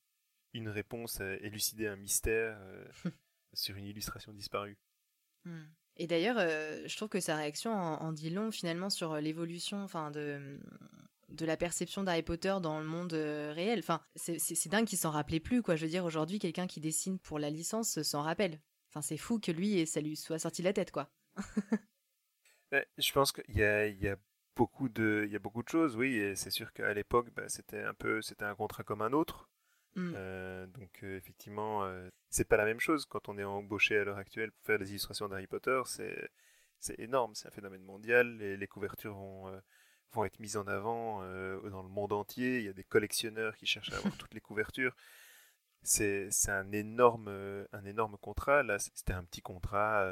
une 0.53 0.69
réponse 0.69 1.21
à 1.21 1.35
élucider 1.37 1.87
un 1.87 1.95
mystère 1.95 2.57
euh, 2.61 2.85
sur 3.53 3.75
une 3.75 3.85
illustration 3.85 4.33
disparue. 4.33 4.77
Hmm. 5.45 5.65
Et 5.97 6.07
d'ailleurs, 6.07 6.37
euh, 6.37 6.83
je 6.85 6.95
trouve 6.95 7.09
que 7.09 7.19
sa 7.19 7.35
réaction 7.35 7.71
en, 7.71 8.11
dit 8.11 8.29
long 8.29 8.51
finalement 8.51 8.89
sur 8.89 9.15
l'évolution 9.15 9.83
enfin, 9.83 10.11
de, 10.11 10.59
de 11.29 11.45
la 11.45 11.57
perception 11.57 12.03
d'Harry 12.03 12.23
Potter 12.23 12.55
dans 12.61 12.79
le 12.79 12.85
monde 12.85 13.13
réel. 13.13 13.79
Enfin, 13.79 14.01
c'est 14.15 14.69
dingue 14.69 14.85
qu'il 14.85 14.97
s'en 14.97 15.11
rappelait 15.11 15.39
plus, 15.39 15.61
quoi. 15.61 15.75
Je 15.75 15.85
veux 15.85 15.91
dire, 15.91 16.05
aujourd'hui, 16.05 16.39
quelqu'un 16.39 16.67
qui 16.67 16.79
dessine 16.79 17.19
pour 17.19 17.39
la 17.39 17.49
licence 17.49 18.01
s'en 18.01 18.21
rappelle. 18.21 18.59
Enfin, 18.89 19.01
c'est 19.01 19.17
fou 19.17 19.39
que 19.39 19.51
lui, 19.51 19.85
ça 19.85 20.01
lui 20.01 20.15
soit 20.15 20.39
sorti 20.39 20.61
de 20.61 20.67
la 20.67 20.73
tête, 20.73 20.91
quoi. 20.91 21.09
je 22.97 23.11
pense 23.11 23.31
qu'il 23.31 23.55
y 23.55 23.63
a, 23.63 23.87
y 23.87 24.07
a 24.07 24.17
beaucoup 24.55 24.89
de, 24.89 25.23
il 25.25 25.31
y 25.31 25.35
a 25.35 25.39
beaucoup 25.39 25.63
de 25.63 25.69
choses, 25.69 25.95
oui. 25.95 26.15
Et 26.15 26.35
c'est 26.35 26.49
sûr 26.49 26.73
qu'à 26.73 26.93
l'époque, 26.93 27.29
bah, 27.35 27.47
c'était 27.47 27.81
un 27.81 27.93
peu, 27.93 28.21
c'était 28.21 28.45
un 28.45 28.55
contrat 28.55 28.83
comme 28.83 29.01
un 29.01 29.13
autre. 29.13 29.49
Mm. 29.95 30.13
Euh, 30.15 30.67
donc 30.67 31.03
euh, 31.03 31.17
effectivement, 31.17 31.85
euh, 31.85 32.09
c'est 32.29 32.47
pas 32.47 32.57
la 32.57 32.65
même 32.65 32.79
chose 32.79 33.05
quand 33.05 33.29
on 33.29 33.37
est 33.37 33.43
embauché 33.43 33.97
à 33.97 34.03
l'heure 34.03 34.17
actuelle 34.17 34.51
pour 34.51 34.65
faire 34.65 34.79
des 34.79 34.89
illustrations 34.89 35.27
d'Harry 35.29 35.47
Potter. 35.47 35.81
C'est, 35.85 36.29
c'est 36.79 36.99
énorme, 36.99 37.33
c'est 37.35 37.47
un 37.47 37.51
phénomène 37.51 37.83
mondial. 37.83 38.37
Les, 38.37 38.57
les 38.57 38.67
couvertures 38.67 39.15
vont, 39.15 39.61
vont 40.13 40.25
être 40.25 40.39
mises 40.39 40.57
en 40.57 40.67
avant 40.67 41.21
dans 41.21 41.83
le 41.83 41.89
monde 41.89 42.13
entier. 42.13 42.59
Il 42.59 42.65
y 42.65 42.69
a 42.69 42.73
des 42.73 42.83
collectionneurs 42.83 43.55
qui 43.57 43.65
cherchent 43.65 43.91
à 43.91 43.97
avoir 43.97 44.15
toutes 44.17 44.33
les 44.33 44.41
couvertures. 44.41 44.95
C'est, 45.83 46.29
un 46.47 46.71
énorme, 46.71 47.27
un 47.71 47.85
énorme 47.85 48.17
contrat. 48.17 48.63
Là, 48.63 48.79
c'était 48.79 49.13
un 49.13 49.23
petit 49.23 49.41
contrat 49.41 50.09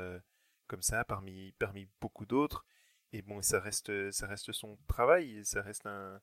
comme 0.67 0.81
ça 0.81 1.03
parmi, 1.03 1.53
parmi 1.59 1.87
beaucoup 2.01 2.25
d'autres. 2.25 2.65
Et 3.13 3.21
bon, 3.21 3.41
ça 3.41 3.59
reste, 3.59 4.11
ça 4.11 4.27
reste 4.27 4.51
son 4.51 4.77
travail, 4.87 5.43
ça 5.45 5.61
reste 5.61 5.85
un, 5.85 6.21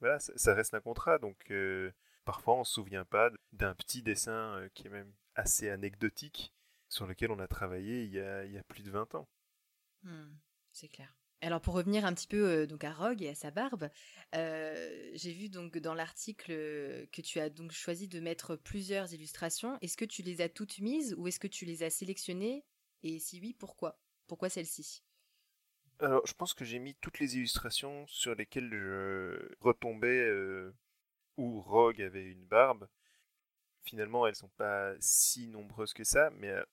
voilà, 0.00 0.18
ça, 0.18 0.54
reste 0.54 0.74
un 0.74 0.80
contrat. 0.80 1.18
Donc 1.18 1.50
euh, 1.50 1.92
parfois, 2.24 2.54
on 2.54 2.64
se 2.64 2.74
souvient 2.74 3.04
pas 3.04 3.30
d'un 3.52 3.74
petit 3.74 4.02
dessin 4.02 4.56
euh, 4.56 4.68
qui 4.74 4.86
est 4.86 4.90
même 4.90 5.12
assez 5.34 5.70
anecdotique 5.70 6.54
sur 6.88 7.06
lequel 7.06 7.30
on 7.30 7.38
a 7.38 7.48
travaillé 7.48 8.04
il 8.04 8.12
y 8.12 8.20
a, 8.20 8.44
il 8.44 8.52
y 8.52 8.58
a 8.58 8.62
plus 8.64 8.82
de 8.82 8.90
20 8.90 9.14
ans. 9.14 9.28
Hmm, 10.02 10.34
c'est 10.72 10.88
clair. 10.88 11.12
Alors 11.42 11.60
pour 11.60 11.74
revenir 11.74 12.04
un 12.04 12.14
petit 12.14 12.26
peu 12.26 12.48
euh, 12.48 12.66
donc 12.66 12.82
à 12.82 12.92
Rogue 12.92 13.22
et 13.22 13.28
à 13.28 13.34
sa 13.34 13.50
barbe, 13.50 13.88
j'ai 14.32 15.32
vu 15.32 15.48
donc 15.48 15.78
dans 15.78 15.94
l'article 15.94 16.52
que 17.12 17.20
tu 17.22 17.40
as 17.40 17.50
donc 17.50 17.72
choisi 17.72 18.08
de 18.08 18.20
mettre 18.20 18.56
plusieurs 18.56 19.12
illustrations. 19.12 19.78
Est-ce 19.80 19.96
que 19.96 20.04
tu 20.04 20.22
les 20.22 20.40
as 20.40 20.48
toutes 20.48 20.78
mises 20.78 21.14
ou 21.16 21.28
est-ce 21.28 21.40
que 21.40 21.46
tu 21.46 21.64
les 21.64 21.82
as 21.82 21.90
sélectionnées? 21.90 22.64
Et 23.02 23.18
si 23.18 23.40
oui, 23.40 23.54
pourquoi? 23.54 23.98
Pourquoi 24.26 24.48
celle-ci? 24.48 25.02
Alors, 25.98 26.26
je 26.26 26.34
pense 26.34 26.52
que 26.52 26.64
j'ai 26.64 26.78
mis 26.78 26.94
toutes 26.96 27.20
les 27.20 27.36
illustrations 27.36 28.06
sur 28.06 28.34
lesquelles 28.34 28.70
je 28.70 29.54
retombais 29.60 30.26
euh, 30.26 30.74
où 31.36 31.60
Rogue 31.62 32.02
avait 32.02 32.24
une 32.24 32.44
barbe. 32.44 32.88
Finalement, 33.84 34.26
elles 34.26 34.34
sont 34.34 34.50
pas 34.56 34.92
si 35.00 35.46
nombreuses 35.48 35.94
que 35.94 36.04
ça, 36.04 36.30
mais 36.30 36.50
euh, 36.50 36.64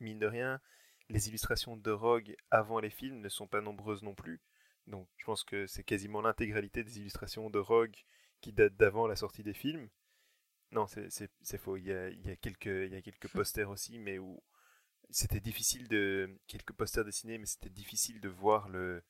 mine 0.00 0.18
de 0.18 0.26
rien, 0.26 0.60
les 1.08 1.28
illustrations 1.28 1.76
de 1.76 1.90
Rogue 1.90 2.36
avant 2.50 2.80
les 2.80 2.90
films 2.90 3.20
ne 3.20 3.28
sont 3.28 3.46
pas 3.46 3.60
nombreuses 3.60 4.02
non 4.02 4.14
plus. 4.14 4.40
Donc, 4.86 5.08
je 5.16 5.24
pense 5.24 5.44
que 5.44 5.66
c'est 5.66 5.84
quasiment 5.84 6.20
l'intégralité 6.20 6.82
des 6.82 6.98
illustrations 6.98 7.50
de 7.50 7.58
Rogue 7.58 7.96
qui 8.40 8.52
datent 8.52 8.76
d'avant 8.76 9.06
la 9.06 9.16
sortie 9.16 9.42
des 9.42 9.54
films. 9.54 9.88
Non, 10.72 10.86
c'est 10.86 11.58
faux. 11.58 11.76
Il 11.76 11.84
y, 11.84 11.92
a, 11.92 12.08
il, 12.08 12.26
y 12.26 12.30
a 12.30 12.36
quelques, 12.36 12.66
il 12.66 12.92
y 12.92 12.96
a 12.96 13.02
quelques 13.02 13.28
posters 13.28 13.68
aussi, 13.68 13.98
mais 13.98 14.18
où 14.18 14.42
c'était 15.10 15.40
difficile 15.40 15.88
de 15.88 16.38
quelques 16.46 16.72
posters 16.72 17.04
dessinés, 17.04 17.38
mais 17.38 17.46
c'était 17.46 17.70
difficile 17.70 18.20
de 18.20 18.28
voir 18.28 18.68
le, 18.68 19.02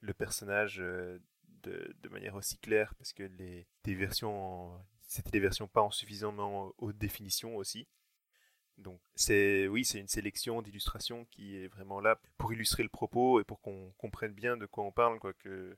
le 0.00 0.14
personnage 0.14 0.80
euh, 0.80 1.18
de, 1.62 1.94
de, 2.02 2.08
manière 2.10 2.34
aussi 2.34 2.58
claire 2.58 2.94
parce 2.96 3.12
que 3.12 3.22
les 3.22 3.66
des 3.84 3.94
versions 3.94 4.78
c'était 5.06 5.30
des 5.30 5.40
versions 5.40 5.68
pas 5.68 5.82
en 5.82 5.90
suffisamment 5.90 6.74
haute 6.78 6.98
définition 6.98 7.56
aussi. 7.56 7.88
Donc 8.78 9.00
c'est 9.14 9.68
oui 9.68 9.84
c'est 9.84 9.98
une 9.98 10.08
sélection 10.08 10.60
d'illustrations 10.62 11.24
qui 11.30 11.56
est 11.56 11.68
vraiment 11.68 12.00
là 12.00 12.20
pour 12.36 12.52
illustrer 12.52 12.82
le 12.82 12.88
propos 12.90 13.40
et 13.40 13.44
pour 13.44 13.60
qu'on 13.60 13.92
comprenne 13.96 14.32
bien 14.34 14.56
de 14.56 14.66
quoi 14.66 14.84
on 14.84 14.92
parle 14.92 15.18
quoi 15.18 15.32
que 15.32 15.76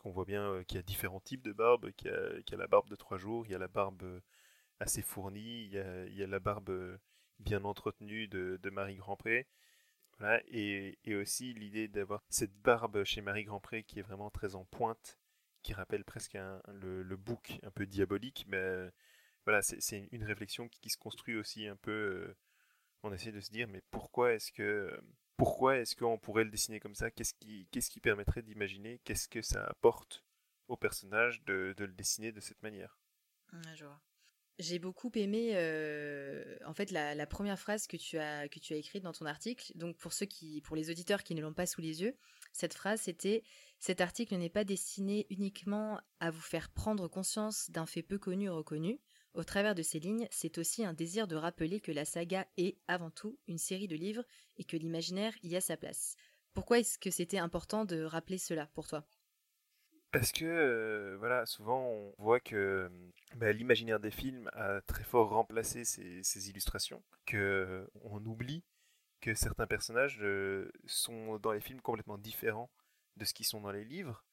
qu'on 0.00 0.10
voit 0.10 0.24
bien 0.24 0.42
euh, 0.44 0.64
qu'il 0.64 0.76
y 0.76 0.80
a 0.80 0.82
différents 0.82 1.20
types 1.20 1.42
de 1.42 1.52
barbes, 1.52 1.92
qu'il 1.92 2.10
y, 2.10 2.54
a, 2.54 2.56
la 2.56 2.66
barbe 2.66 2.88
de 2.88 2.96
trois 2.96 3.18
jours, 3.18 3.44
il 3.46 3.52
y 3.52 3.54
a 3.54 3.58
la 3.58 3.68
barbe 3.68 4.20
assez 4.80 5.02
fournie. 5.02 5.64
Il 5.64 5.72
y 5.72 5.78
a, 5.78 6.06
il 6.06 6.14
y 6.14 6.22
a 6.22 6.26
la 6.26 6.40
barbe 6.40 6.98
bien 7.38 7.64
entretenue 7.64 8.28
de, 8.28 8.58
de 8.62 8.70
Marie 8.70 8.96
Grandpré. 8.96 9.46
Voilà, 10.18 10.40
et, 10.48 10.98
et 11.04 11.16
aussi 11.16 11.54
l'idée 11.54 11.88
d'avoir 11.88 12.22
cette 12.28 12.54
barbe 12.62 13.04
chez 13.04 13.20
Marie 13.22 13.44
Grandpré 13.44 13.84
qui 13.84 13.98
est 13.98 14.02
vraiment 14.02 14.30
très 14.30 14.54
en 14.54 14.64
pointe, 14.66 15.18
qui 15.62 15.72
rappelle 15.74 16.04
presque 16.04 16.34
un, 16.36 16.60
le, 16.68 17.02
le 17.02 17.16
bouc 17.16 17.58
un 17.62 17.70
peu 17.70 17.86
diabolique, 17.86 18.46
mais 18.48 18.90
voilà, 19.44 19.62
c'est 19.62 20.08
une 20.12 20.24
réflexion 20.24 20.68
qui, 20.68 20.90
se 20.90 20.98
construit 20.98 21.36
aussi 21.36 21.66
un 21.66 21.76
peu. 21.76 22.34
on 23.02 23.12
essaie 23.12 23.32
de 23.32 23.40
se 23.40 23.50
dire, 23.50 23.68
mais 23.68 23.82
pourquoi 23.90 24.34
est-ce 24.34 24.52
que 24.52 25.00
pourquoi 25.36 25.78
est-ce 25.78 25.96
qu'on 25.96 26.18
pourrait 26.18 26.44
le 26.44 26.50
dessiner 26.50 26.80
comme 26.80 26.94
ça? 26.94 27.10
Qu'est-ce 27.10 27.32
qui, 27.32 27.66
qui 27.70 28.00
permettrait 28.00 28.42
d'imaginer? 28.42 29.00
Qu'est-ce 29.04 29.26
que 29.26 29.40
ça 29.40 29.64
apporte 29.64 30.22
au 30.68 30.76
personnage 30.76 31.42
de, 31.44 31.74
le 31.78 31.92
dessiner 31.94 32.30
de 32.30 32.40
cette 32.40 32.62
manière? 32.62 32.98
Vois. 33.50 34.00
J'ai 34.58 34.78
beaucoup 34.78 35.10
aimé 35.14 35.52
euh, 35.54 36.58
en 36.66 36.74
fait 36.74 36.90
la, 36.90 37.14
la, 37.14 37.26
première 37.26 37.58
phrase 37.58 37.86
que 37.86 37.96
tu 37.96 38.18
as 38.18 38.46
que 38.48 38.58
tu 38.58 38.74
as 38.74 38.76
écrite 38.76 39.02
dans 39.02 39.14
ton 39.14 39.24
article. 39.24 39.72
Donc 39.76 39.96
pour 39.96 40.12
ceux 40.12 40.26
qui 40.26 40.60
pour 40.60 40.76
les 40.76 40.90
auditeurs 40.90 41.22
qui 41.22 41.34
ne 41.34 41.40
l'ont 41.40 41.54
pas 41.54 41.64
sous 41.64 41.80
les 41.80 42.02
yeux, 42.02 42.14
cette 42.52 42.74
phrase 42.74 43.00
c'était 43.00 43.42
cet 43.78 44.02
article 44.02 44.36
n'est 44.36 44.50
pas 44.50 44.64
destiné 44.64 45.26
uniquement 45.30 45.98
à 46.20 46.30
vous 46.30 46.42
faire 46.42 46.68
prendre 46.68 47.08
conscience 47.08 47.70
d'un 47.70 47.86
fait 47.86 48.02
peu 48.02 48.18
connu 48.18 48.50
ou 48.50 48.56
reconnu. 48.56 49.00
Au 49.34 49.44
travers 49.44 49.74
de 49.74 49.82
ces 49.82 50.00
lignes, 50.00 50.26
c'est 50.30 50.58
aussi 50.58 50.84
un 50.84 50.92
désir 50.92 51.28
de 51.28 51.36
rappeler 51.36 51.80
que 51.80 51.92
la 51.92 52.04
saga 52.04 52.46
est 52.56 52.76
avant 52.88 53.10
tout 53.10 53.38
une 53.46 53.58
série 53.58 53.86
de 53.86 53.94
livres 53.94 54.24
et 54.56 54.64
que 54.64 54.76
l'imaginaire 54.76 55.34
y 55.42 55.54
a 55.54 55.60
sa 55.60 55.76
place. 55.76 56.16
Pourquoi 56.52 56.80
est-ce 56.80 56.98
que 56.98 57.10
c'était 57.10 57.38
important 57.38 57.84
de 57.84 58.02
rappeler 58.02 58.38
cela 58.38 58.66
pour 58.74 58.88
toi? 58.88 59.06
Parce 60.10 60.32
que, 60.32 60.44
euh, 60.44 61.16
voilà, 61.18 61.46
souvent 61.46 61.86
on 61.86 62.14
voit 62.18 62.40
que 62.40 62.90
bah, 63.36 63.52
l'imaginaire 63.52 64.00
des 64.00 64.10
films 64.10 64.50
a 64.54 64.80
très 64.80 65.04
fort 65.04 65.28
remplacé 65.28 65.84
ces, 65.84 66.50
illustrations, 66.50 67.04
que 67.26 67.88
on 68.02 68.24
oublie 68.26 68.64
que 69.20 69.34
certains 69.34 69.68
personnages 69.68 70.18
euh, 70.22 70.72
sont 70.86 71.38
dans 71.38 71.52
les 71.52 71.60
films 71.60 71.80
complètement 71.80 72.18
différents 72.18 72.70
de 73.16 73.24
ce 73.24 73.32
qu'ils 73.34 73.46
sont 73.46 73.60
dans 73.60 73.70
les 73.70 73.84
livres, 73.84 74.24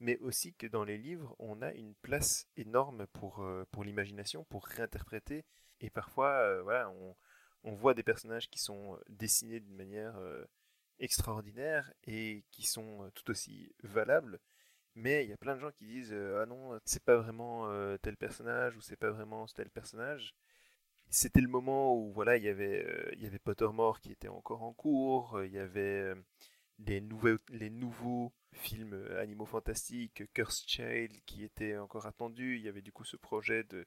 mais 0.00 0.18
aussi 0.18 0.54
que 0.54 0.66
dans 0.66 0.84
les 0.84 0.98
livres, 0.98 1.34
on 1.38 1.62
a 1.62 1.72
une 1.72 1.94
place 1.96 2.46
énorme 2.56 3.06
pour, 3.08 3.40
euh, 3.40 3.64
pour 3.70 3.84
l'imagination, 3.84 4.44
pour 4.44 4.66
réinterpréter, 4.66 5.44
et 5.80 5.90
parfois, 5.90 6.30
euh, 6.30 6.62
voilà, 6.62 6.90
on, 6.90 7.16
on, 7.64 7.72
voit 7.72 7.94
des 7.94 8.02
personnages 8.02 8.50
qui 8.50 8.58
sont 8.58 8.98
dessinés 9.08 9.60
d'une 9.60 9.76
manière 9.76 10.16
euh, 10.18 10.44
extraordinaire 10.98 11.92
et 12.04 12.44
qui 12.50 12.66
sont 12.66 13.10
tout 13.14 13.30
aussi 13.30 13.72
valables, 13.82 14.40
mais 14.98 15.24
il 15.24 15.30
y 15.30 15.32
a 15.32 15.36
plein 15.36 15.54
de 15.54 15.60
gens 15.60 15.70
qui 15.70 15.86
disent 15.86 16.12
ah 16.12 16.46
non 16.46 16.78
c'est 16.84 17.04
pas 17.04 17.16
vraiment 17.16 17.68
euh, 17.70 17.96
tel 17.98 18.16
personnage 18.16 18.76
ou 18.76 18.80
c'est 18.80 18.96
pas 18.96 19.10
vraiment 19.10 19.46
tel 19.46 19.70
personnage 19.70 20.34
c'était 21.10 21.40
le 21.40 21.48
moment 21.48 21.94
où 21.94 22.12
voilà 22.12 22.36
il 22.36 22.44
y 22.44 22.48
avait 22.48 22.84
euh, 22.84 23.10
il 23.14 23.22
y 23.22 23.26
avait 23.26 23.38
Pottermore 23.38 24.00
qui 24.00 24.12
était 24.12 24.28
encore 24.28 24.62
en 24.62 24.72
cours 24.72 25.42
il 25.44 25.52
y 25.52 25.58
avait 25.58 25.80
euh, 25.80 26.14
les 26.78 27.70
nouveaux 27.70 28.32
films 28.52 28.94
animaux 29.18 29.46
fantastiques 29.46 30.22
Cursed 30.32 30.68
Child 30.68 31.12
qui 31.26 31.44
était 31.44 31.76
encore 31.76 32.06
attendu. 32.06 32.56
Il 32.56 32.62
y 32.62 32.68
avait 32.68 32.82
du 32.82 32.92
coup 32.92 33.04
ce 33.04 33.16
projet 33.16 33.64
de, 33.64 33.86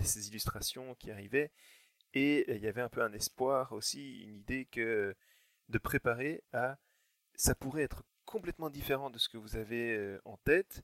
ces 0.00 0.28
illustrations 0.28 0.94
qui 0.96 1.10
arrivaient. 1.10 1.50
Et 2.14 2.50
il 2.54 2.62
y 2.62 2.68
avait 2.68 2.82
un 2.82 2.88
peu 2.88 3.02
un 3.02 3.12
espoir 3.12 3.72
aussi 3.72 4.22
une 4.22 4.36
idée 4.36 4.66
que 4.66 5.14
de 5.68 5.78
préparer 5.78 6.42
à 6.52 6.78
ça 7.34 7.54
pourrait 7.54 7.82
être 7.82 8.02
complètement 8.24 8.70
différent 8.70 9.10
de 9.10 9.18
ce 9.18 9.28
que 9.28 9.38
vous 9.38 9.56
avez 9.56 9.96
euh, 9.96 10.20
en 10.24 10.36
tête, 10.38 10.82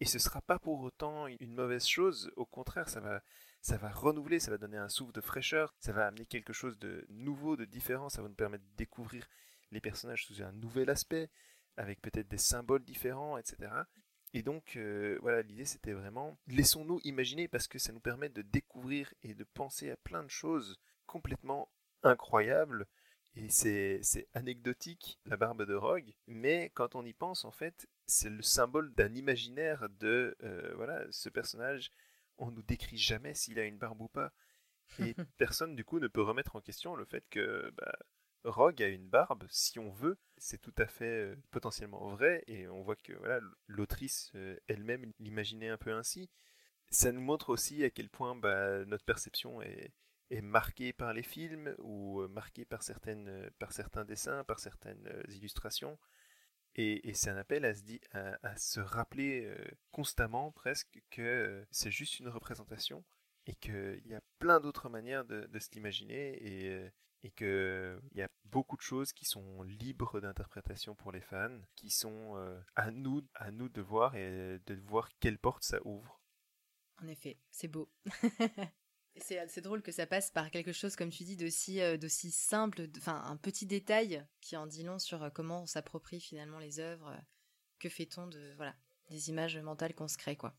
et 0.00 0.04
ce 0.04 0.18
sera 0.18 0.42
pas 0.42 0.58
pour 0.58 0.80
autant 0.80 1.26
une 1.26 1.54
mauvaise 1.54 1.86
chose, 1.86 2.30
au 2.36 2.44
contraire, 2.44 2.88
ça 2.88 3.00
va, 3.00 3.22
ça 3.62 3.78
va 3.78 3.90
renouveler, 3.90 4.40
ça 4.40 4.50
va 4.50 4.58
donner 4.58 4.76
un 4.76 4.90
souffle 4.90 5.12
de 5.12 5.22
fraîcheur, 5.22 5.74
ça 5.80 5.92
va 5.92 6.06
amener 6.06 6.26
quelque 6.26 6.52
chose 6.52 6.78
de 6.78 7.06
nouveau, 7.08 7.56
de 7.56 7.64
différent, 7.64 8.10
ça 8.10 8.20
va 8.20 8.28
nous 8.28 8.34
permettre 8.34 8.64
de 8.64 8.76
découvrir 8.76 9.26
les 9.70 9.80
personnages 9.80 10.26
sous 10.26 10.42
un 10.42 10.52
nouvel 10.52 10.90
aspect, 10.90 11.30
avec 11.76 12.00
peut-être 12.00 12.28
des 12.28 12.38
symboles 12.38 12.84
différents, 12.84 13.36
etc. 13.38 13.70
Et 14.32 14.42
donc, 14.42 14.76
euh, 14.76 15.18
voilà, 15.22 15.42
l'idée 15.42 15.64
c'était 15.64 15.92
vraiment, 15.92 16.38
laissons-nous 16.46 17.00
imaginer, 17.04 17.48
parce 17.48 17.68
que 17.68 17.78
ça 17.78 17.92
nous 17.92 18.00
permet 18.00 18.28
de 18.28 18.42
découvrir 18.42 19.12
et 19.22 19.34
de 19.34 19.44
penser 19.44 19.90
à 19.90 19.96
plein 19.96 20.22
de 20.22 20.30
choses 20.30 20.78
complètement 21.06 21.70
incroyables, 22.02 22.86
et 23.36 23.50
c'est 23.50 24.00
anecdotique, 24.32 25.18
la 25.26 25.36
barbe 25.36 25.66
de 25.66 25.74
Rogue, 25.74 26.14
mais 26.26 26.70
quand 26.74 26.94
on 26.94 27.04
y 27.04 27.12
pense, 27.12 27.44
en 27.44 27.50
fait, 27.50 27.86
c'est 28.06 28.30
le 28.30 28.40
symbole 28.40 28.94
d'un 28.94 29.14
imaginaire 29.14 29.88
de, 30.00 30.34
euh, 30.42 30.72
voilà, 30.74 31.04
ce 31.10 31.28
personnage, 31.28 31.90
on 32.38 32.50
nous 32.50 32.62
décrit 32.62 32.96
jamais 32.96 33.34
s'il 33.34 33.58
a 33.58 33.64
une 33.64 33.76
barbe 33.76 34.00
ou 34.00 34.08
pas. 34.08 34.32
Et 35.00 35.14
personne, 35.36 35.76
du 35.76 35.84
coup, 35.84 36.00
ne 36.00 36.08
peut 36.08 36.22
remettre 36.22 36.56
en 36.56 36.62
question 36.62 36.96
le 36.96 37.04
fait 37.04 37.24
que 37.28 37.70
bah, 37.76 37.98
Rogue 38.46 38.82
a 38.82 38.88
une 38.88 39.08
barbe, 39.08 39.44
si 39.50 39.78
on 39.78 39.90
veut, 39.90 40.18
c'est 40.38 40.60
tout 40.60 40.74
à 40.78 40.86
fait 40.86 41.32
euh, 41.32 41.36
potentiellement 41.50 42.08
vrai, 42.08 42.44
et 42.46 42.68
on 42.68 42.82
voit 42.82 42.96
que 42.96 43.12
voilà, 43.14 43.40
l'autrice 43.66 44.30
euh, 44.36 44.56
elle-même 44.68 45.12
l'imaginait 45.18 45.68
un 45.68 45.78
peu 45.78 45.92
ainsi. 45.92 46.30
Ça 46.90 47.12
nous 47.12 47.20
montre 47.20 47.50
aussi 47.50 47.84
à 47.84 47.90
quel 47.90 48.08
point 48.08 48.36
bah, 48.36 48.84
notre 48.84 49.04
perception 49.04 49.60
est, 49.62 49.92
est 50.30 50.40
marqué 50.42 50.92
par 50.92 51.12
les 51.12 51.24
films 51.24 51.74
ou 51.78 52.20
euh, 52.20 52.28
marqué 52.28 52.64
par, 52.64 52.82
certaines, 52.82 53.50
par 53.58 53.72
certains 53.72 54.04
dessins, 54.04 54.44
par 54.44 54.60
certaines 54.60 55.08
illustrations. 55.28 55.98
Et, 56.76 57.12
c'est 57.14 57.30
un 57.30 57.36
appel 57.38 57.64
à 57.64 57.74
se, 57.74 57.82
à 58.42 58.56
se 58.56 58.80
rappeler 58.80 59.50
constamment 59.92 60.52
presque 60.52 61.00
que 61.10 61.66
c'est 61.70 61.90
juste 61.90 62.20
une 62.20 62.28
représentation 62.28 63.02
et 63.46 63.54
qu'il 63.54 64.02
y 64.04 64.14
a 64.14 64.20
plein 64.38 64.60
d'autres 64.60 64.90
manières 64.90 65.24
de, 65.24 65.46
de 65.46 65.58
se 65.58 65.70
l'imaginer 65.72 66.36
et, 66.44 66.90
et 67.26 67.30
qu'il 67.30 68.00
y 68.14 68.22
a 68.22 68.28
beaucoup 68.44 68.76
de 68.76 68.82
choses 68.82 69.12
qui 69.12 69.24
sont 69.24 69.62
libres 69.62 70.20
d'interprétation 70.20 70.94
pour 70.94 71.12
les 71.12 71.20
fans, 71.20 71.60
qui 71.74 71.90
sont 71.90 72.36
à, 72.76 72.90
nous, 72.90 73.22
à 73.34 73.50
nous 73.50 73.68
de 73.68 73.82
voir 73.82 74.14
et 74.14 74.60
de 74.66 74.74
voir 74.86 75.08
quelle 75.18 75.38
porte 75.38 75.64
ça 75.64 75.78
ouvre. 75.84 76.20
En 77.02 77.08
effet, 77.08 77.38
c'est 77.50 77.68
beau. 77.68 77.90
C'est 79.18 79.60
drôle 79.62 79.82
que 79.82 79.92
ça 79.92 80.06
passe 80.06 80.30
par 80.30 80.50
quelque 80.50 80.72
chose, 80.72 80.94
comme 80.94 81.10
tu 81.10 81.24
dis, 81.24 81.36
d'aussi 81.36 81.80
euh, 81.80 81.96
simple, 82.30 82.86
enfin 82.98 83.22
un 83.24 83.36
petit 83.36 83.66
détail 83.66 84.22
qui 84.40 84.56
en 84.56 84.66
dit 84.66 84.82
long 84.82 84.98
sur 84.98 85.22
euh, 85.22 85.30
comment 85.30 85.62
on 85.62 85.66
s'approprie 85.66 86.20
finalement 86.20 86.58
les 86.58 86.80
œuvres. 86.80 87.08
Euh, 87.08 87.20
que 87.78 87.88
fait-on 87.88 88.26
de 88.26 88.52
voilà 88.56 88.74
des 89.08 89.28
images 89.30 89.56
mentales 89.58 89.94
qu'on 89.94 90.08
se 90.08 90.18
crée 90.18 90.36
quoi. 90.36 90.54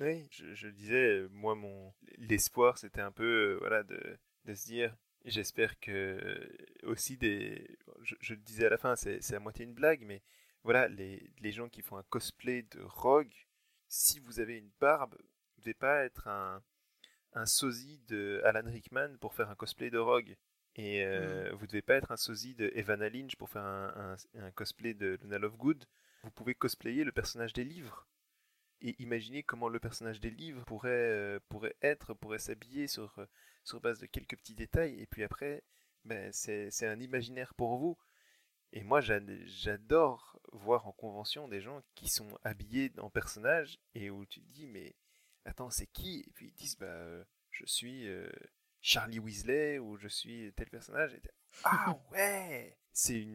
Oui, 0.00 0.26
je, 0.30 0.54
je 0.54 0.68
disais, 0.68 1.26
moi 1.30 1.54
mon 1.54 1.94
l'espoir 2.18 2.78
c'était 2.78 3.00
un 3.00 3.12
peu 3.12 3.56
voilà 3.60 3.84
de, 3.84 4.18
de 4.44 4.54
se 4.54 4.66
dire, 4.66 4.96
j'espère 5.24 5.78
que 5.80 6.48
aussi 6.82 7.16
des, 7.16 7.78
je, 8.02 8.14
je, 8.20 8.34
le 8.34 8.40
disais 8.40 8.66
à 8.66 8.70
la 8.70 8.78
fin, 8.78 8.96
c'est 8.96 9.34
à 9.34 9.40
moitié 9.40 9.64
une 9.64 9.74
blague, 9.74 10.02
mais 10.02 10.22
voilà 10.62 10.88
les, 10.88 11.30
les 11.40 11.52
gens 11.52 11.68
qui 11.68 11.82
font 11.82 11.96
un 11.96 12.02
cosplay 12.04 12.62
de 12.62 12.80
Rogue, 12.82 13.34
si 13.88 14.18
vous 14.20 14.40
avez 14.40 14.58
une 14.58 14.70
barbe, 14.80 15.14
vous 15.56 15.60
devez 15.62 15.74
pas 15.74 16.04
être 16.04 16.28
un 16.28 16.62
un 17.34 17.46
sosie 17.46 18.00
de 18.08 18.40
Alan 18.44 18.68
Rickman 18.70 19.16
pour 19.20 19.34
faire 19.34 19.50
un 19.50 19.54
cosplay 19.54 19.90
de 19.90 19.98
Rogue. 19.98 20.36
Et 20.76 21.04
euh, 21.04 21.52
mm. 21.52 21.54
vous 21.56 21.66
devez 21.66 21.82
pas 21.82 21.94
être 21.94 22.10
un 22.10 22.16
sosie 22.16 22.54
de 22.54 22.70
Evanna 22.74 23.08
Lynch 23.08 23.36
pour 23.36 23.50
faire 23.50 23.62
un, 23.62 24.16
un, 24.34 24.50
cosplay 24.52 24.94
de 24.94 25.18
Luna 25.22 25.38
Lovegood. 25.38 25.84
Vous 26.22 26.30
pouvez 26.30 26.54
cosplayer 26.54 27.04
le 27.04 27.12
personnage 27.12 27.52
des 27.52 27.64
livres. 27.64 28.08
Et 28.80 28.96
imaginez 28.98 29.42
comment 29.42 29.68
le 29.68 29.78
personnage 29.78 30.20
des 30.20 30.30
livres 30.30 30.64
pourrait, 30.64 30.90
euh, 30.90 31.40
pourrait 31.48 31.76
être, 31.82 32.14
pourrait 32.14 32.38
s'habiller 32.38 32.86
sur, 32.86 33.18
euh, 33.18 33.26
sur 33.64 33.80
base 33.80 33.98
de 33.98 34.06
quelques 34.06 34.36
petits 34.36 34.54
détails. 34.54 35.00
Et 35.00 35.06
puis 35.06 35.24
après, 35.24 35.64
ben, 36.04 36.32
c'est 36.32 36.86
un 36.86 37.00
imaginaire 37.00 37.54
pour 37.54 37.76
vous. 37.76 37.98
Et 38.72 38.82
moi, 38.82 39.00
j'adore 39.00 40.40
voir 40.52 40.86
en 40.86 40.92
convention 40.92 41.48
des 41.48 41.60
gens 41.60 41.82
qui 41.94 42.08
sont 42.08 42.38
habillés 42.42 42.92
en 42.98 43.10
personnage 43.10 43.78
et 43.94 44.10
où 44.10 44.26
tu 44.26 44.40
te 44.40 44.52
dis, 44.52 44.66
mais 44.66 44.94
attends, 45.44 45.70
c'est 45.70 45.86
qui? 45.86 46.24
Et 46.26 46.32
puis 46.32 46.48
ils 46.48 46.54
disent, 46.54 46.76
bah, 46.76 47.24
je 47.50 47.64
suis 47.66 48.08
euh, 48.08 48.28
Charlie 48.80 49.18
Weasley 49.18 49.78
ou 49.78 49.96
je 49.96 50.08
suis 50.08 50.52
tel 50.54 50.68
personnage. 50.68 51.18
Ah 51.64 51.96
ouais 52.12 52.76
C'est 52.92 53.26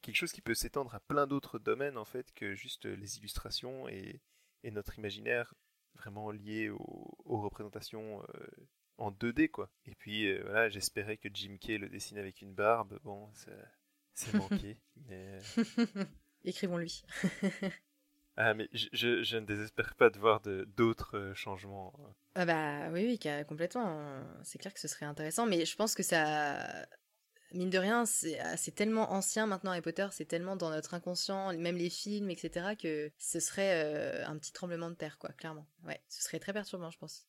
quelque 0.00 0.16
chose 0.16 0.32
qui 0.32 0.40
peut 0.40 0.54
s'étendre 0.54 0.94
à 0.94 1.00
plein 1.00 1.26
d'autres 1.26 1.58
domaines 1.58 1.98
en 1.98 2.06
fait 2.06 2.32
que 2.32 2.54
juste 2.54 2.86
les 2.86 3.18
illustrations 3.18 3.88
et, 3.88 4.22
et 4.64 4.70
notre 4.70 4.98
imaginaire 4.98 5.54
vraiment 5.94 6.30
lié 6.30 6.70
aux, 6.70 7.14
aux 7.24 7.40
représentations 7.40 8.22
euh, 8.22 8.46
en 8.98 9.10
2D 9.10 9.50
quoi. 9.50 9.70
Et 9.86 9.94
puis 9.94 10.36
voilà, 10.40 10.68
j'espérais 10.68 11.16
que 11.16 11.28
Jim 11.32 11.56
Kay 11.60 11.78
le 11.78 11.88
dessine 11.88 12.18
avec 12.18 12.42
une 12.42 12.52
barbe. 12.52 12.98
Bon, 13.04 13.28
c'est 14.14 14.34
manqué, 14.34 14.76
mais... 15.08 15.38
Écrivons-lui. 16.44 17.02
Ah, 18.40 18.54
mais 18.54 18.68
je, 18.72 19.24
je, 19.24 19.36
ne 19.36 19.44
désespère 19.44 19.96
pas 19.96 20.10
de 20.10 20.18
voir 20.20 20.40
d'autres 20.76 21.18
euh, 21.18 21.34
changements. 21.34 21.92
Ah 22.36 22.46
bah 22.46 22.88
oui, 22.92 23.04
oui, 23.04 23.44
complètement. 23.48 24.22
C'est 24.44 24.58
clair 24.58 24.72
que 24.72 24.78
ce 24.78 24.86
serait 24.86 25.06
intéressant, 25.06 25.44
mais 25.44 25.64
je 25.64 25.74
pense 25.74 25.96
que 25.96 26.04
ça... 26.04 26.86
Mine 27.52 27.70
de 27.70 27.78
rien, 27.78 28.04
ah, 28.42 28.56
c'est 28.56 28.74
tellement 28.76 29.10
ancien 29.12 29.46
maintenant 29.46 29.72
Harry 29.72 29.80
Potter, 29.80 30.06
c'est 30.12 30.26
tellement 30.26 30.54
dans 30.54 30.70
notre 30.70 30.94
inconscient, 30.94 31.52
même 31.54 31.76
les 31.76 31.90
films, 31.90 32.30
etc., 32.30 32.76
que 32.80 33.10
ce 33.18 33.40
serait 33.40 33.82
euh, 33.84 34.26
un 34.26 34.36
petit 34.38 34.52
tremblement 34.52 34.90
de 34.90 34.94
terre, 34.94 35.18
quoi, 35.18 35.30
clairement. 35.30 35.66
Ouais, 35.84 36.00
ce 36.08 36.22
serait 36.22 36.38
très 36.38 36.52
perturbant, 36.52 36.90
je 36.90 36.98
pense. 36.98 37.26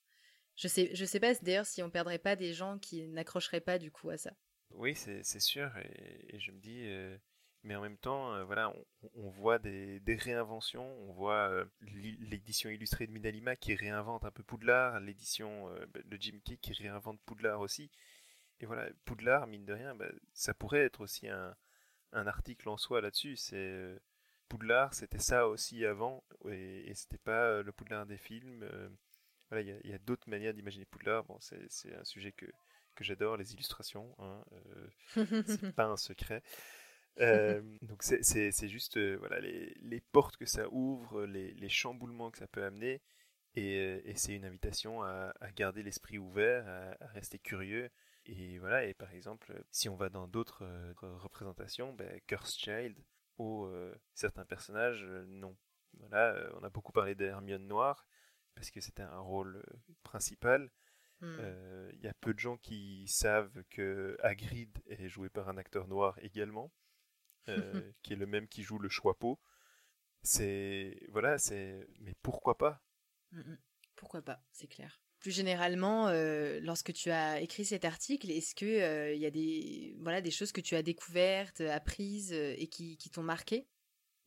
Je 0.60 0.68
sais, 0.68 0.94
je 0.94 1.06
sais 1.06 1.22
pas 1.22 1.34
d'ailleurs 1.36 1.66
si 1.66 1.82
on 1.82 1.90
perdrait 1.90 2.20
pas 2.20 2.36
des 2.36 2.54
gens 2.54 2.80
qui 2.80 3.08
n'accrocheraient 3.08 3.62
pas 3.62 3.80
du 3.80 3.92
coup 3.92 4.10
à 4.10 4.18
ça. 4.18 4.32
Oui, 4.72 4.94
c'est 4.94 5.24
sûr, 5.40 5.72
et, 5.78 6.38
je 6.38 6.52
me 6.52 6.60
dis, 6.60 6.82
euh, 6.84 7.18
mais 7.64 7.76
en 7.78 7.82
même 7.82 7.98
temps, 7.98 8.34
euh, 8.34 8.44
voilà, 8.44 8.74
on, 9.16 9.30
voit 9.30 9.58
des, 9.58 10.02
réinventions, 10.08 10.86
on 11.08 11.14
voit 11.14 11.50
euh, 11.50 11.66
l'édition 11.80 12.70
illustrée 12.70 13.08
de 13.08 13.14
Minalima 13.14 13.56
qui 13.56 13.74
réinvente 13.74 14.26
un 14.26 14.32
peu 14.32 14.44
Poudlard, 14.44 15.00
l'édition 15.00 15.70
bah, 15.94 16.02
de 16.04 16.18
Jim 16.20 16.40
Key 16.44 16.58
qui 16.58 16.74
réinvente 16.74 17.22
Poudlard 17.26 17.62
aussi. 17.62 17.90
Et 18.60 18.66
voilà, 18.66 18.90
Poudlard, 19.06 19.48
mine 19.48 19.66
de 19.66 19.74
rien, 19.74 19.96
bah, 19.96 20.12
ça 20.34 20.54
pourrait 20.54 20.84
être 20.84 21.00
aussi 21.00 21.30
un, 21.30 21.56
article 22.12 22.68
en 22.68 22.78
soi 22.78 23.00
là-dessus. 23.00 23.38
C'est 23.38 23.98
Poudlard, 24.50 24.94
c'était 24.94 25.20
ça 25.20 25.48
aussi 25.48 25.86
avant, 25.86 26.26
et, 26.50 26.90
et 26.90 26.94
c'était 26.96 27.18
pas 27.18 27.62
le 27.64 27.72
Poudlard 27.72 28.06
des 28.06 28.18
films. 28.18 28.68
Voilà, 29.50 29.62
il 29.62 29.90
y 29.90 29.92
a, 29.92 29.96
a 29.96 30.00
d'autres 30.00 30.30
manières 30.30 30.54
d'imaginer 30.54 30.86
Poudlard. 30.86 31.24
Bon, 31.26 31.38
c'est 31.40 31.96
un 31.96 32.04
sujet 32.04 32.32
que 32.32 32.46
que 33.00 33.06
j'adore, 33.06 33.38
les 33.38 33.54
illustrations. 33.54 34.14
Hein, 34.20 34.44
euh, 34.52 35.42
c'est 35.48 35.74
pas 35.76 35.86
un 35.86 35.98
secret. 35.98 36.44
Euh, 37.20 37.62
donc 37.82 38.04
c'est 38.04 38.68
juste 38.68 38.98
euh, 38.98 39.18
voilà 39.18 39.40
les, 39.40 39.74
les, 39.82 40.00
portes 40.00 40.38
que 40.38 40.46
ça 40.46 40.68
ouvre, 40.72 41.26
les, 41.26 41.52
les, 41.54 41.68
chamboulements 41.68 42.32
que 42.32 42.38
ça 42.38 42.48
peut 42.48 42.64
amener, 42.64 43.02
et, 43.56 43.76
et 44.06 44.16
c'est 44.16 44.36
une 44.36 44.46
invitation 44.46 45.04
à, 45.04 45.34
à 45.42 45.52
garder 45.52 45.84
l'esprit 45.84 46.18
ouvert, 46.18 46.68
à, 46.68 47.08
rester 47.08 47.40
curieux. 47.40 47.90
Et 48.26 48.60
voilà, 48.60 48.86
et 48.86 48.94
par 48.94 49.12
exemple, 49.14 49.64
si 49.72 49.90
on 49.90 49.96
va 49.96 50.10
dans 50.10 50.28
d'autres 50.28 50.66
représentations, 51.02 51.94
ben, 51.94 52.20
Curse 52.28 52.58
Child, 52.58 52.96
où 53.38 53.68
certains 54.14 54.46
personnages, 54.46 55.04
non. 55.28 55.58
Voilà, 55.98 56.50
on 56.62 56.64
a 56.64 56.70
beaucoup 56.70 56.92
parlé 56.92 57.16
d'Hermione 57.16 57.66
Noire, 57.66 58.06
parce 58.60 58.72
que 58.72 58.82
c'était 58.82 59.04
un 59.04 59.22
rôle 59.22 59.64
principal. 60.04 60.70
Il 61.22 61.28
hmm. 61.28 61.38
euh, 61.40 61.92
y 62.04 62.08
a 62.08 62.14
peu 62.14 62.34
de 62.34 62.40
gens 62.40 62.58
qui 62.58 63.08
savent 63.08 63.64
que 63.70 64.18
Hagrid 64.22 64.78
est 64.88 65.08
joué 65.08 65.30
par 65.30 65.48
un 65.48 65.56
acteur 65.56 65.88
noir 65.88 66.20
également, 66.22 66.70
euh, 67.48 67.54
qui 68.04 68.12
est 68.12 68.18
le 68.18 68.26
même 68.26 68.50
qui 68.50 68.64
joue 68.64 68.78
le 68.78 68.90
Choixpeau. 68.90 69.40
C'est 70.24 71.00
voilà, 71.08 71.38
c'est 71.38 71.88
mais 72.02 72.16
pourquoi 72.22 72.58
pas? 72.58 72.84
Hmm, 73.32 73.40
hmm. 73.40 73.58
Pourquoi 73.96 74.22
pas, 74.22 74.44
c'est 74.52 74.68
clair. 74.68 75.02
Plus 75.20 75.32
généralement, 75.32 76.10
euh, 76.10 76.60
lorsque 76.60 76.92
tu 76.92 77.12
as 77.12 77.40
écrit 77.40 77.64
cet 77.64 77.86
article, 77.86 78.30
est-ce 78.30 78.56
que 78.56 79.14
il 79.14 79.22
y 79.22 79.26
a 79.26 79.32
des 79.32 79.96
voilà 80.02 80.20
des 80.20 80.32
choses 80.32 80.52
que 80.52 80.62
tu 80.62 80.76
as 80.76 80.84
découvertes, 80.84 81.62
apprises 81.62 82.34
et 82.34 82.68
qui, 82.68 82.98
qui 82.98 83.10
t'ont 83.10 83.24
marqué? 83.24 83.70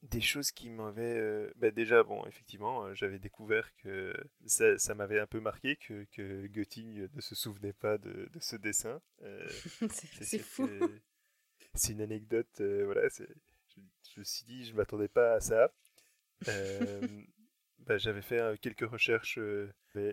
Des 0.02 0.20
choses 0.20 0.50
qui 0.50 0.68
m'avaient 0.68 1.18
euh, 1.18 1.52
bah, 1.56 1.70
déjà 1.70 2.02
bon 2.02 2.24
effectivement 2.26 2.84
euh, 2.84 2.94
j'avais 2.94 3.20
découvert 3.20 3.72
que 3.76 4.12
ça, 4.46 4.76
ça 4.78 4.94
m'avait 4.94 5.20
un 5.20 5.26
peu 5.26 5.40
marqué 5.40 5.76
que, 5.76 6.04
que 6.12 6.48
Götting 6.48 7.08
ne 7.12 7.20
se 7.20 7.34
souvenait 7.34 7.72
pas 7.72 7.98
de, 7.98 8.28
de 8.32 8.40
ce 8.40 8.56
dessin. 8.56 9.00
Euh, 9.22 9.48
c'est 9.90 10.38
fou. 10.38 10.68
c'est 11.74 11.92
une 11.92 12.00
anecdote 12.00 12.60
voilà 12.60 13.02
je, 13.08 13.24
je, 14.14 14.20
me 14.20 14.24
suis 14.24 14.44
dit 14.44 14.64
je 14.64 14.74
m'attendais 14.74 15.08
pas 15.08 15.34
à 15.34 15.40
ça. 15.40 15.72
Bah, 17.86 17.98
j'avais 17.98 18.22
fait 18.22 18.40
quelques 18.60 18.88
recherches 18.88 19.40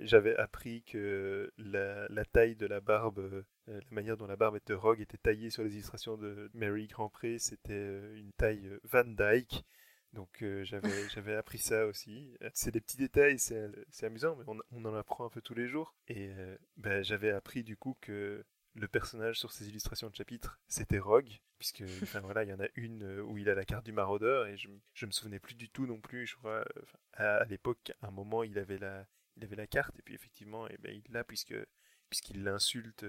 j'avais 0.02 0.36
appris 0.38 0.82
que 0.86 1.54
la, 1.60 2.08
la, 2.10 2.26
taille 2.26 2.56
de 2.56 2.66
la 2.66 2.82
barbe 2.82 3.46
la 3.68 3.80
manière 3.92 4.18
dont 4.18 4.26
la 4.26 4.36
barbe 4.36 4.56
était 4.56 4.74
rogue 4.74 5.02
était 5.02 5.20
taillée 5.20 5.52
sur 5.52 5.62
les 5.62 5.74
illustrations 5.74 6.18
de 6.18 6.50
Mary 6.56 6.88
Grandpré 6.88 7.38
c'était 7.38 8.16
une 8.16 8.32
taille 8.34 8.68
Van 8.86 9.04
Dyke 9.04 9.64
donc 10.14 10.42
euh, 10.42 10.64
j'avais, 11.14 11.36
appris 11.36 11.60
ça 11.60 11.86
aussi. 11.86 12.36
C'est 12.54 12.72
des 12.72 12.82
petits 12.82 12.98
détails, 12.98 13.40
c'est, 13.40 13.72
amusant, 14.04 14.36
mais 14.36 14.44
on, 14.48 14.58
on, 14.72 14.86
en 14.86 14.96
apprend 14.96 15.26
un 15.26 15.30
peu 15.30 15.42
tous 15.42 15.54
les 15.54 15.68
jours. 15.68 15.96
Et 16.08 16.30
euh, 16.30 16.58
ben, 16.78 17.04
j'avais 17.04 17.32
appris 17.32 17.64
du 17.64 17.78
coup 17.78 17.98
que 18.02 18.46
le 18.76 18.88
personnage 18.88 19.40
sur 19.40 19.52
ces 19.52 19.68
illustrations 19.68 20.10
de 20.10 20.16
chapitres, 20.16 20.60
c'était 20.68 21.00
Rogue, 21.00 21.32
puisque 21.58 21.84
voilà, 22.24 22.44
il 22.44 22.50
y 22.50 22.54
en 22.54 22.60
a 22.60 22.68
une 22.76 23.04
euh, 23.04 23.22
où 23.22 23.38
il 23.38 23.50
a 23.50 23.56
la 23.56 23.66
carte 23.66 23.86
du 23.86 23.92
maraudeur, 23.92 24.48
et 24.48 24.58
je, 24.58 24.70
je 24.94 25.06
me 25.06 25.12
souvenais 25.12 25.40
plus 25.40 25.56
du 25.56 25.70
tout 25.70 25.86
non 25.86 26.00
plus, 26.00 26.28
je 26.28 26.36
crois, 26.36 26.66
à, 27.14 27.44
l'époque, 27.46 27.92
à 28.02 28.08
un 28.08 28.12
moment, 28.12 28.44
il 28.44 28.58
avait 28.58 28.78
la, 28.78 29.08
il 29.38 29.44
avait 29.44 29.56
la 29.56 29.68
carte, 29.68 29.98
et 30.00 30.02
puis 30.02 30.16
effectivement, 30.16 30.68
et 30.68 30.76
eh 30.76 30.78
ben, 30.78 30.94
il 30.94 31.12
l'a, 31.12 31.24
puisqu'il 31.24 32.44
l'insulte 32.44 33.06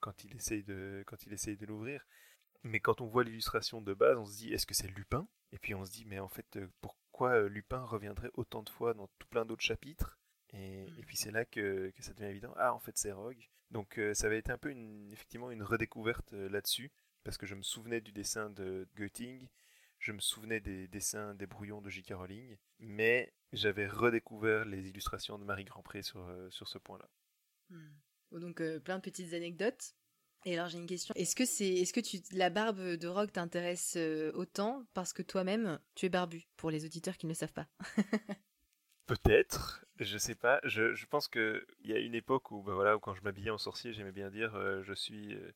quand 0.00 0.24
il 0.24 0.34
essaye 0.34 0.64
de, 0.64 1.02
quand 1.06 1.26
il 1.26 1.32
essaye 1.32 1.56
de 1.56 1.66
l'ouvrir. 1.66 2.06
Mais 2.62 2.80
quand 2.80 3.00
on 3.00 3.06
voit 3.06 3.24
l'illustration 3.24 3.80
de 3.80 3.94
base, 3.94 4.18
on 4.18 4.26
se 4.26 4.36
dit, 4.36 4.52
est-ce 4.52 4.66
que 4.66 4.74
c'est 4.74 4.88
Lupin? 4.88 5.26
Et 5.52 5.58
puis 5.58 5.74
on 5.74 5.84
se 5.84 5.90
dit, 5.90 6.04
mais 6.04 6.18
en 6.18 6.28
fait, 6.28 6.56
euh, 6.56 6.68
pourquoi 6.80 7.30
euh, 7.30 7.48
Lupin 7.48 7.82
reviendrait 7.82 8.30
autant 8.34 8.62
de 8.62 8.68
fois 8.68 8.94
dans 8.94 9.08
tout 9.18 9.28
plein 9.28 9.44
d'autres 9.44 9.62
chapitres? 9.62 10.18
Et, 10.52 10.82
et, 10.98 11.02
puis 11.06 11.16
c'est 11.16 11.30
là 11.30 11.44
que, 11.44 11.90
que, 11.90 12.02
ça 12.02 12.12
devient 12.12 12.30
évident. 12.30 12.52
Ah, 12.56 12.74
en 12.74 12.80
fait, 12.80 12.98
c'est 12.98 13.12
Rogue. 13.12 13.48
Donc 13.70 13.98
euh, 13.98 14.14
ça 14.14 14.26
avait 14.26 14.38
été 14.38 14.50
un 14.50 14.58
peu 14.58 14.70
une, 14.70 15.12
effectivement 15.12 15.50
une 15.50 15.62
redécouverte 15.62 16.32
là-dessus, 16.32 16.90
parce 17.22 17.38
que 17.38 17.46
je 17.46 17.54
me 17.54 17.62
souvenais 17.62 18.00
du 18.00 18.10
dessin 18.10 18.50
de 18.50 18.88
Götting, 18.96 19.46
je 20.00 20.12
me 20.12 20.18
souvenais 20.18 20.58
des 20.58 20.88
dessins 20.88 21.34
des 21.34 21.46
brouillons 21.46 21.80
de 21.80 21.88
J.K. 21.88 22.14
Rowling, 22.14 22.56
mais 22.80 23.32
j'avais 23.52 23.86
redécouvert 23.86 24.64
les 24.64 24.88
illustrations 24.88 25.38
de 25.38 25.44
Marie 25.44 25.64
Grandpré 25.64 26.02
sur, 26.02 26.28
sur 26.50 26.66
ce 26.66 26.78
point-là. 26.78 27.08
Hmm. 27.68 28.40
Donc 28.40 28.56
plein 28.80 28.96
de 28.96 29.02
petites 29.02 29.34
anecdotes. 29.34 29.94
Et 30.46 30.54
alors 30.54 30.68
j'ai 30.68 30.78
une 30.78 30.86
question. 30.86 31.14
Est-ce 31.16 31.36
que 31.36 31.44
c'est, 31.44 31.68
est-ce 31.68 31.92
que 31.92 32.00
tu, 32.00 32.18
la 32.32 32.48
barbe 32.48 32.80
de 32.80 33.08
Rogue 33.08 33.30
t'intéresse 33.30 33.94
euh, 33.96 34.32
autant 34.34 34.84
parce 34.94 35.12
que 35.12 35.22
toi-même 35.22 35.78
tu 35.94 36.06
es 36.06 36.08
barbu 36.08 36.44
pour 36.56 36.70
les 36.70 36.84
auditeurs 36.84 37.16
qui 37.16 37.26
ne 37.26 37.32
le 37.32 37.34
savent 37.34 37.52
pas? 37.52 37.66
Peut-être, 39.06 39.84
je 39.98 40.16
sais 40.16 40.36
pas. 40.36 40.60
Je, 40.64 40.94
je 40.94 41.06
pense 41.06 41.28
que 41.28 41.66
il 41.80 41.90
y 41.90 41.94
a 41.94 41.98
une 41.98 42.14
époque 42.14 42.50
où, 42.52 42.62
bah 42.62 42.74
voilà, 42.74 42.96
où 42.96 43.00
quand 43.00 43.14
je 43.14 43.22
m'habillais 43.22 43.50
en 43.50 43.58
sorcier, 43.58 43.92
j'aimais 43.92 44.12
bien 44.12 44.30
dire 44.30 44.54
euh, 44.54 44.82
je 44.82 44.94
suis, 44.94 45.34
euh, 45.34 45.52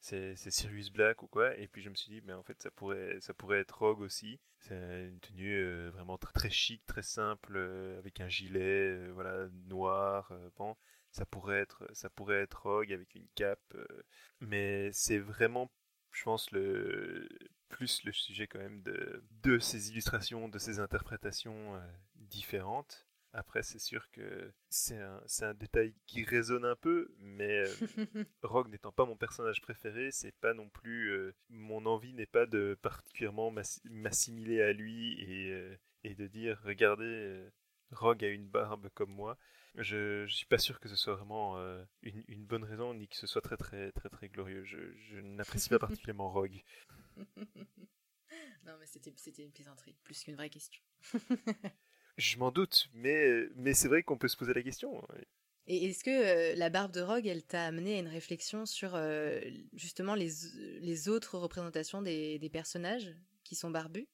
c'est, 0.00 0.34
Sirius 0.36 0.90
Black 0.90 1.22
ou 1.22 1.28
quoi. 1.28 1.56
Et 1.58 1.68
puis 1.68 1.82
je 1.82 1.90
me 1.90 1.94
suis 1.94 2.10
dit, 2.10 2.22
mais 2.24 2.32
en 2.32 2.42
fait 2.42 2.60
ça 2.60 2.70
pourrait, 2.72 3.18
ça 3.20 3.34
pourrait 3.34 3.60
être 3.60 3.78
Rogue 3.78 4.00
aussi. 4.00 4.40
C'est 4.58 4.74
une 4.74 5.20
tenue 5.20 5.88
vraiment 5.90 6.18
très, 6.18 6.32
très 6.32 6.50
chic, 6.50 6.84
très 6.86 7.02
simple, 7.02 7.58
avec 7.98 8.20
un 8.20 8.28
gilet, 8.28 8.96
voilà, 9.10 9.48
noir. 9.68 10.32
bon 10.56 10.74
ça 11.14 11.24
pourrait 11.24 11.60
être 11.60 11.88
ça 11.92 12.10
pourrait 12.10 12.42
être 12.42 12.62
Rogue 12.62 12.92
avec 12.92 13.14
une 13.14 13.28
cape 13.36 13.74
euh, 13.76 13.86
mais 14.40 14.90
c'est 14.92 15.18
vraiment 15.18 15.70
je 16.10 16.24
pense 16.24 16.50
le 16.50 17.28
plus 17.68 18.02
le 18.04 18.12
sujet 18.12 18.48
quand 18.48 18.58
même 18.58 18.82
de 18.82 19.22
de 19.42 19.58
ces 19.60 19.90
illustrations 19.90 20.48
de 20.48 20.58
ces 20.58 20.80
interprétations 20.80 21.76
euh, 21.76 21.80
différentes. 22.16 23.06
Après 23.32 23.62
c'est 23.62 23.80
sûr 23.80 24.10
que 24.10 24.52
c'est 24.68 24.98
un, 24.98 25.20
un 25.42 25.54
détail 25.54 25.94
qui 26.06 26.24
résonne 26.24 26.64
un 26.64 26.76
peu 26.76 27.14
mais 27.18 27.64
euh, 27.64 27.74
Rogue 28.42 28.68
n'étant 28.68 28.92
pas 28.92 29.06
mon 29.06 29.16
personnage 29.16 29.60
préféré 29.60 30.10
c'est 30.10 30.34
pas 30.40 30.54
non 30.54 30.68
plus 30.68 31.32
mon 31.48 31.86
envie 31.86 32.14
n'est 32.14 32.26
pas 32.26 32.46
de 32.46 32.76
particulièrement 32.82 33.52
m'assimiler 33.84 34.62
à 34.62 34.72
lui 34.72 35.20
et, 35.20 35.78
et 36.04 36.14
de 36.14 36.26
dire 36.28 36.60
regardez 36.64 37.44
Rogue 37.90 38.24
a 38.24 38.28
une 38.28 38.48
barbe 38.48 38.88
comme 38.94 39.10
moi 39.10 39.38
je, 39.76 40.22
ne 40.22 40.28
suis 40.28 40.46
pas 40.46 40.58
sûr 40.58 40.78
que 40.78 40.88
ce 40.88 40.96
soit 40.96 41.14
vraiment 41.14 41.58
euh, 41.58 41.82
une, 42.02 42.44
bonne 42.44 42.64
raison, 42.64 42.94
ni 42.94 43.08
que 43.08 43.16
ce 43.16 43.26
soit 43.26 43.40
très 43.40 43.56
très 43.56 43.90
très 43.92 44.08
très 44.08 44.28
glorieux. 44.28 44.64
Je, 44.64 45.20
n'apprécie 45.20 45.68
pas 45.68 45.78
particulièrement 45.80 46.30
Rogue. 46.30 46.62
non, 47.16 48.76
mais 48.78 48.86
c'était, 48.86 49.42
une 49.42 49.52
plaisanterie, 49.52 49.96
plus 50.04 50.22
qu'une 50.22 50.36
vraie 50.36 50.50
question. 50.50 50.80
je 52.18 52.38
m'en 52.38 52.52
doute, 52.52 52.88
mais, 52.92 53.48
mais 53.56 53.74
c'est 53.74 53.88
vrai 53.88 54.02
qu'on 54.02 54.18
peut 54.18 54.28
se 54.28 54.36
poser 54.36 54.54
la 54.54 54.62
question. 54.62 55.04
Et 55.66 55.86
est-ce 55.86 56.04
que 56.04 56.10
euh, 56.10 56.54
la 56.54 56.70
barbe 56.70 56.92
de 56.92 57.00
Rogue, 57.00 57.26
elle 57.26 57.42
t'a 57.42 57.64
amené 57.64 57.96
à 57.96 57.98
une 57.98 58.08
réflexion 58.08 58.66
sur 58.66 58.94
euh, 58.94 59.40
justement 59.72 60.14
les, 60.14 60.30
les 60.80 61.08
autres 61.08 61.36
représentations 61.36 62.00
des, 62.00 62.38
des, 62.38 62.50
personnages 62.50 63.12
qui 63.42 63.56
sont 63.56 63.70
barbus? 63.70 64.06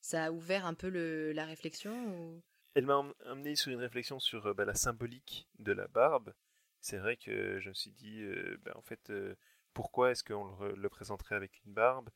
Ça 0.00 0.24
a 0.24 0.30
ouvert 0.32 0.66
un 0.66 0.74
peu 0.74 0.88
le, 0.88 1.32
la 1.32 1.46
réflexion 1.46 1.92
ou? 2.18 2.42
Elle 2.74 2.86
m'a 2.86 3.04
amené 3.26 3.56
sur 3.56 3.72
une 3.72 3.78
réflexion 3.78 4.20
sur 4.20 4.46
euh, 4.46 4.54
bah, 4.54 4.64
la 4.64 4.74
symbolique 4.74 5.48
de 5.58 5.72
la 5.72 5.86
barbe. 5.88 6.34
C'est 6.80 6.98
vrai 6.98 7.16
que 7.16 7.60
je 7.60 7.68
me 7.68 7.74
suis 7.74 7.92
dit, 7.92 8.20
euh, 8.22 8.58
bah, 8.64 8.72
en 8.74 8.82
fait, 8.82 9.10
euh, 9.10 9.34
pourquoi 9.72 10.10
est-ce 10.10 10.24
qu'on 10.24 10.56
le, 10.60 10.88
présenterait 10.88 11.36
avec 11.36 11.62
une 11.64 11.72
barbe? 11.72 12.10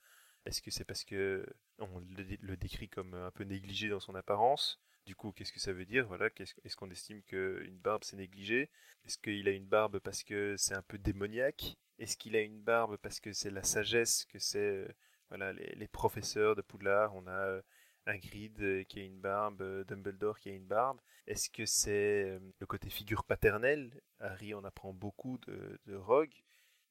Est-ce 0.44 0.62
que 0.62 0.70
c'est 0.70 0.84
parce 0.84 1.04
que 1.04 1.46
on 1.78 2.00
le, 2.00 2.56
décrit 2.56 2.88
comme 2.88 3.14
un 3.14 3.30
peu 3.30 3.44
négligé 3.44 3.88
dans 3.88 4.00
son 4.00 4.14
apparence? 4.14 4.80
Du 5.06 5.14
coup, 5.14 5.32
qu'est-ce 5.32 5.52
que 5.52 5.60
ça 5.60 5.72
veut 5.72 5.86
dire? 5.86 6.06
Voilà, 6.06 6.28
est-ce 6.36 6.76
qu'on 6.76 6.90
estime 6.90 7.22
qu'une 7.22 7.78
barbe 7.78 8.04
c'est 8.04 8.16
négligé? 8.16 8.70
Est-ce 9.04 9.18
qu'il 9.18 9.48
a 9.48 9.52
une 9.52 9.66
barbe 9.66 9.98
parce 10.00 10.22
que 10.22 10.56
c'est 10.58 10.74
un 10.74 10.82
peu 10.82 10.98
démoniaque? 10.98 11.76
Est-ce 11.98 12.16
qu'il 12.16 12.36
a 12.36 12.40
une 12.42 12.60
barbe 12.60 12.96
parce 12.98 13.20
que 13.20 13.32
c'est 13.32 13.50
la 13.50 13.62
sagesse, 13.62 14.26
que 14.26 14.38
c'est 14.38 14.86
voilà 15.28 15.52
les, 15.52 15.74
les, 15.76 15.88
professeurs 15.88 16.54
de 16.56 16.62
Poudlard? 16.62 17.14
On 17.14 17.26
a 17.26 17.62
Hagrid 18.08 18.60
euh, 18.60 18.84
qui 18.84 19.00
a 19.00 19.04
une 19.04 19.20
barbe, 19.20 19.60
euh, 19.60 19.84
Dumbledore 19.84 20.38
qui 20.40 20.48
a 20.48 20.52
une 20.52 20.66
barbe 20.66 21.00
Est-ce 21.26 21.50
que 21.50 21.66
c'est 21.66 22.24
euh, 22.24 22.40
le 22.58 22.66
côté 22.66 22.88
figure 22.88 23.24
paternelle? 23.24 24.00
Harry 24.18 24.54
en 24.54 24.64
apprend 24.64 24.92
beaucoup 24.92 25.38
de, 25.46 25.78
de 25.86 25.94
Rogue. 25.94 26.34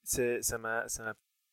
Ça 0.04 0.58
m'a 0.58 0.86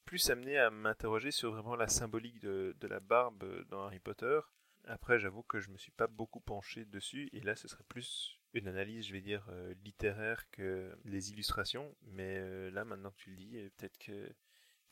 plus 0.05 0.31
amené 0.31 0.59
à 0.59 0.71
m'interroger 0.71 1.31
sur 1.31 1.53
vraiment 1.53 1.77
la 1.77 1.89
symbolique 1.89 2.41
de, 2.41 2.77
la 2.83 3.01
barbe 3.01 3.65
dans 3.71 3.87
Harry 3.87 3.99
Potter. 3.99 4.41
Après, 4.87 5.19
j'avoue 5.19 5.43
que 5.43 5.61
je 5.61 5.71
me 5.71 5.79
suis 5.79 5.91
pas 5.93 6.07
beaucoup 6.07 6.41
penché 6.41 6.85
dessus, 6.85 7.31
et 7.33 7.41
là, 7.41 7.57
ce 7.57 7.67
serait 7.69 7.85
plus 7.89 8.39
une 8.53 8.69
analyse, 8.69 9.07
je 9.07 9.15
vais 9.15 9.23
dire, 9.23 9.51
littéraire 9.83 10.49
que 10.51 10.95
les 11.05 11.33
illustrations. 11.33 11.97
Mais 12.03 12.71
là, 12.71 12.85
maintenant 12.85 13.11
que 13.11 13.17
tu 13.17 13.31
le 13.31 13.37
dis, 13.37 13.71
peut-être 13.77 13.99
que 13.99 14.31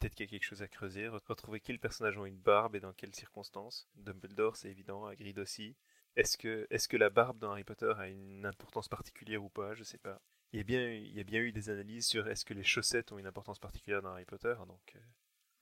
peut-être 0.02 0.14
qu'il 0.16 0.26
y 0.26 0.28
a 0.28 0.30
quelque 0.30 0.44
chose 0.44 0.62
à 0.62 0.68
creuser, 0.68 1.08
retrouver 1.08 1.60
quels 1.60 1.78
personnages 1.78 2.18
ont 2.18 2.26
une 2.26 2.38
barbe 2.38 2.74
et 2.74 2.80
dans 2.80 2.92
quelles 2.92 3.14
circonstances. 3.14 3.88
Dumbledore, 3.94 4.56
c'est 4.56 4.68
évident, 4.68 5.06
Hagrid 5.06 5.38
aussi. 5.38 5.76
Est-ce 6.16 6.36
que, 6.36 6.66
est 6.70 6.88
que 6.88 6.96
la 6.96 7.08
barbe 7.08 7.38
dans 7.38 7.52
Harry 7.52 7.64
Potter 7.64 7.92
a 7.96 8.08
une 8.08 8.44
importance 8.44 8.88
particulière 8.88 9.44
ou 9.44 9.48
pas? 9.48 9.74
Je 9.74 9.84
sais 9.84 9.98
pas. 9.98 10.20
Il 10.52 10.58
y 10.58 10.60
a 10.60 10.64
bien, 10.64 10.90
il 10.90 11.14
y 11.14 11.20
a 11.20 11.24
bien 11.24 11.40
eu 11.40 11.52
des 11.52 11.70
analyses 11.70 12.06
sur 12.06 12.28
est-ce 12.28 12.44
que 12.44 12.52
les 12.52 12.64
chaussettes 12.64 13.12
ont 13.12 13.18
une 13.18 13.26
importance 13.26 13.60
particulière 13.60 14.02
dans 14.02 14.10
Harry 14.10 14.24
Potter, 14.24 14.54
donc. 14.66 14.92
Euh. 14.96 15.00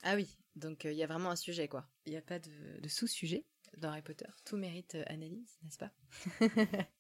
Ah 0.03 0.15
oui, 0.15 0.39
donc 0.57 0.87
euh, 0.87 0.93
il 0.93 0.97
y 0.97 1.03
a 1.03 1.07
vraiment 1.07 1.31
un 1.31 1.37
sujet 1.37 1.69
quoi. 1.69 1.87
Il 2.07 2.13
n'y 2.13 2.19
a 2.19 2.23
pas 2.23 2.39
de, 2.39 2.89
sous-sujet 2.89 3.45
dans 3.77 3.91
Harry 3.91 4.03
Potter. 4.03 4.27
Tout 4.47 4.57
mérite 4.57 4.95
euh, 4.95 5.05
analyse, 5.07 5.59
n'est-ce 5.63 5.79
pas? 5.79 5.93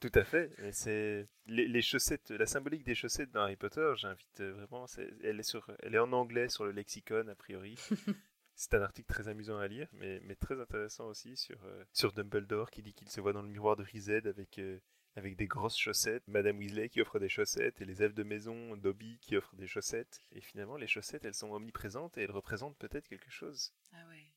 tout 0.00 0.12
à 0.14 0.24
fait. 0.24 0.50
C'est 0.72 1.26
les, 1.46 1.82
chaussettes, 1.82 2.30
la 2.30 2.46
symbolique 2.46 2.84
des 2.84 2.94
chaussettes 2.94 3.30
dans 3.30 3.42
Harry 3.42 3.56
Potter. 3.56 3.92
J'invite 3.96 4.40
vraiment. 4.40 4.86
elle 5.22 5.40
est 5.40 5.42
sur, 5.42 5.70
elle 5.80 5.94
est 5.94 5.98
en 5.98 6.12
anglais 6.12 6.48
sur 6.48 6.64
le 6.64 6.72
lexicon 6.72 7.26
a 7.28 7.34
priori. 7.34 7.76
C'est 8.54 8.74
un 8.74 8.82
article 8.82 9.12
très 9.12 9.28
amusant 9.28 9.58
à 9.58 9.66
lire, 9.66 9.88
mais, 9.92 10.20
mais 10.20 10.36
très 10.36 10.60
intéressant 10.60 11.06
aussi 11.06 11.36
sur, 11.36 11.62
euh, 11.64 11.84
sur 11.92 12.12
Dumbledore 12.12 12.70
qui 12.70 12.82
dit 12.82 12.92
qu'il 12.92 13.08
se 13.08 13.20
voit 13.20 13.32
dans 13.32 13.42
le 13.42 13.48
miroir 13.48 13.76
de 13.76 13.82
Rized 13.82 14.26
avec, 14.26 14.58
euh, 14.58 14.78
avec 15.16 15.36
des 15.36 15.46
grosses 15.46 15.78
chaussettes, 15.78 16.26
Madame 16.28 16.58
Weasley 16.58 16.88
qui 16.88 17.00
offre 17.00 17.18
des 17.18 17.30
chaussettes, 17.30 17.80
et 17.80 17.84
les 17.84 18.02
elfes 18.02 18.14
de 18.14 18.22
maison, 18.22 18.76
Dobby 18.76 19.18
qui 19.20 19.36
offre 19.36 19.56
des 19.56 19.66
chaussettes. 19.66 20.20
Et 20.32 20.40
finalement, 20.40 20.76
les 20.76 20.86
chaussettes, 20.86 21.24
elles 21.24 21.34
sont 21.34 21.50
omniprésentes 21.50 22.18
et 22.18 22.22
elles 22.22 22.30
représentent 22.30 22.78
peut-être 22.78 23.08
quelque 23.08 23.30
chose. 23.30 23.72
Ah 23.92 24.06
ouais, 24.10 24.30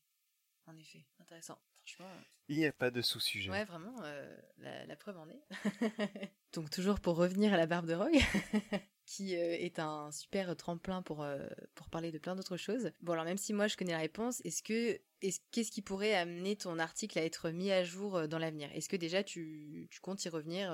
en 0.66 0.76
effet, 0.76 1.04
intéressant. 1.20 1.60
Franchement. 1.86 2.06
Euh, 2.06 2.22
Il 2.48 2.58
n'y 2.58 2.66
a 2.66 2.72
pas 2.72 2.90
de 2.90 3.00
sous-sujet. 3.00 3.50
Ouais, 3.50 3.64
vraiment, 3.64 4.00
la, 4.58 4.86
la, 4.86 4.96
preuve 4.96 5.16
en 5.18 5.28
est. 5.28 5.40
Donc, 6.52 6.70
toujours 6.70 7.00
pour 7.00 7.16
revenir 7.16 7.54
à 7.54 7.56
la 7.56 7.66
barbe 7.66 7.86
de 7.86 7.94
Rogue. 7.94 8.18
qui 9.06 9.36
euh, 9.36 9.56
est 9.58 9.78
un 9.78 10.10
super 10.10 10.54
tremplin 10.56 11.00
pour, 11.00 11.22
euh, 11.22 11.46
pour 11.74 11.88
parler 11.88 12.10
de 12.10 12.18
plein 12.18 12.34
d'autres 12.34 12.56
choses. 12.56 12.90
Bon, 13.00 13.12
alors 13.12 13.24
même 13.24 13.38
si 13.38 13.52
moi 13.52 13.68
je 13.68 13.76
connais 13.76 13.92
la 13.92 13.98
réponse, 13.98 14.42
est-ce 14.44 14.62
que 14.62 15.00
qu'est-ce 15.52 15.70
qui 15.70 15.80
pourrait 15.80 16.14
amener 16.14 16.56
ton 16.56 16.78
article 16.78 17.18
à 17.18 17.24
être 17.24 17.50
mis 17.50 17.70
à 17.70 17.84
jour 17.84 18.16
euh, 18.16 18.26
dans 18.26 18.38
l'avenir? 18.38 18.68
Est-ce 18.74 18.88
que 18.88 18.96
déjà 18.96 19.22
tu, 19.22 19.86
tu, 19.90 20.00
comptes 20.00 20.24
y 20.24 20.28
revenir 20.28 20.72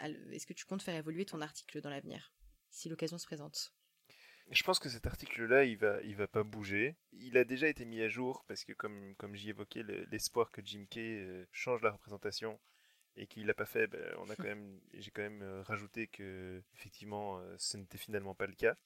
Est-ce 0.00 0.46
que 0.46 0.52
tu 0.52 0.64
comptes 0.64 0.82
faire 0.82 0.94
évoluer 0.94 1.26
ton 1.26 1.40
article 1.40 1.80
dans 1.80 1.90
l'avenir 1.90 2.32
si 2.70 2.88
l'occasion 2.88 3.18
se 3.18 3.26
présente? 3.26 3.74
Je 4.50 4.62
pense 4.62 4.78
que 4.78 4.88
cet 4.88 5.06
article-là, 5.06 5.64
il 5.64 5.76
va, 5.76 6.00
il 6.02 6.16
va 6.16 6.28
pas 6.28 6.44
bouger. 6.44 6.96
Il 7.12 7.36
a 7.36 7.44
déjà 7.44 7.68
été 7.68 7.84
mis 7.84 8.00
à 8.02 8.08
jour 8.08 8.44
parce 8.46 8.64
que, 8.64 8.72
comme, 8.72 9.14
comme 9.16 9.34
j'y 9.34 9.50
évoquais, 9.50 9.82
l'espoir 10.10 10.50
que 10.50 10.62
Jim 10.64 10.84
Kay 10.88 11.46
change 11.52 11.82
la 11.82 11.90
représentation 11.90 12.58
et 13.16 13.26
qu'il 13.26 13.46
l'a 13.46 13.54
pas 13.54 13.66
fait, 13.66 13.86
ben, 13.86 14.14
on 14.18 14.30
a 14.30 14.36
quand 14.36 14.44
même, 14.44 14.80
j'ai 14.94 15.10
quand 15.10 15.22
même 15.22 15.42
euh, 15.42 15.62
rajouté 15.62 16.06
que 16.06 16.62
effectivement, 16.74 17.38
euh, 17.38 17.54
ce 17.58 17.76
n'était 17.76 17.98
finalement 17.98 18.34
pas 18.34 18.46
le 18.46 18.54
cas. 18.54 18.76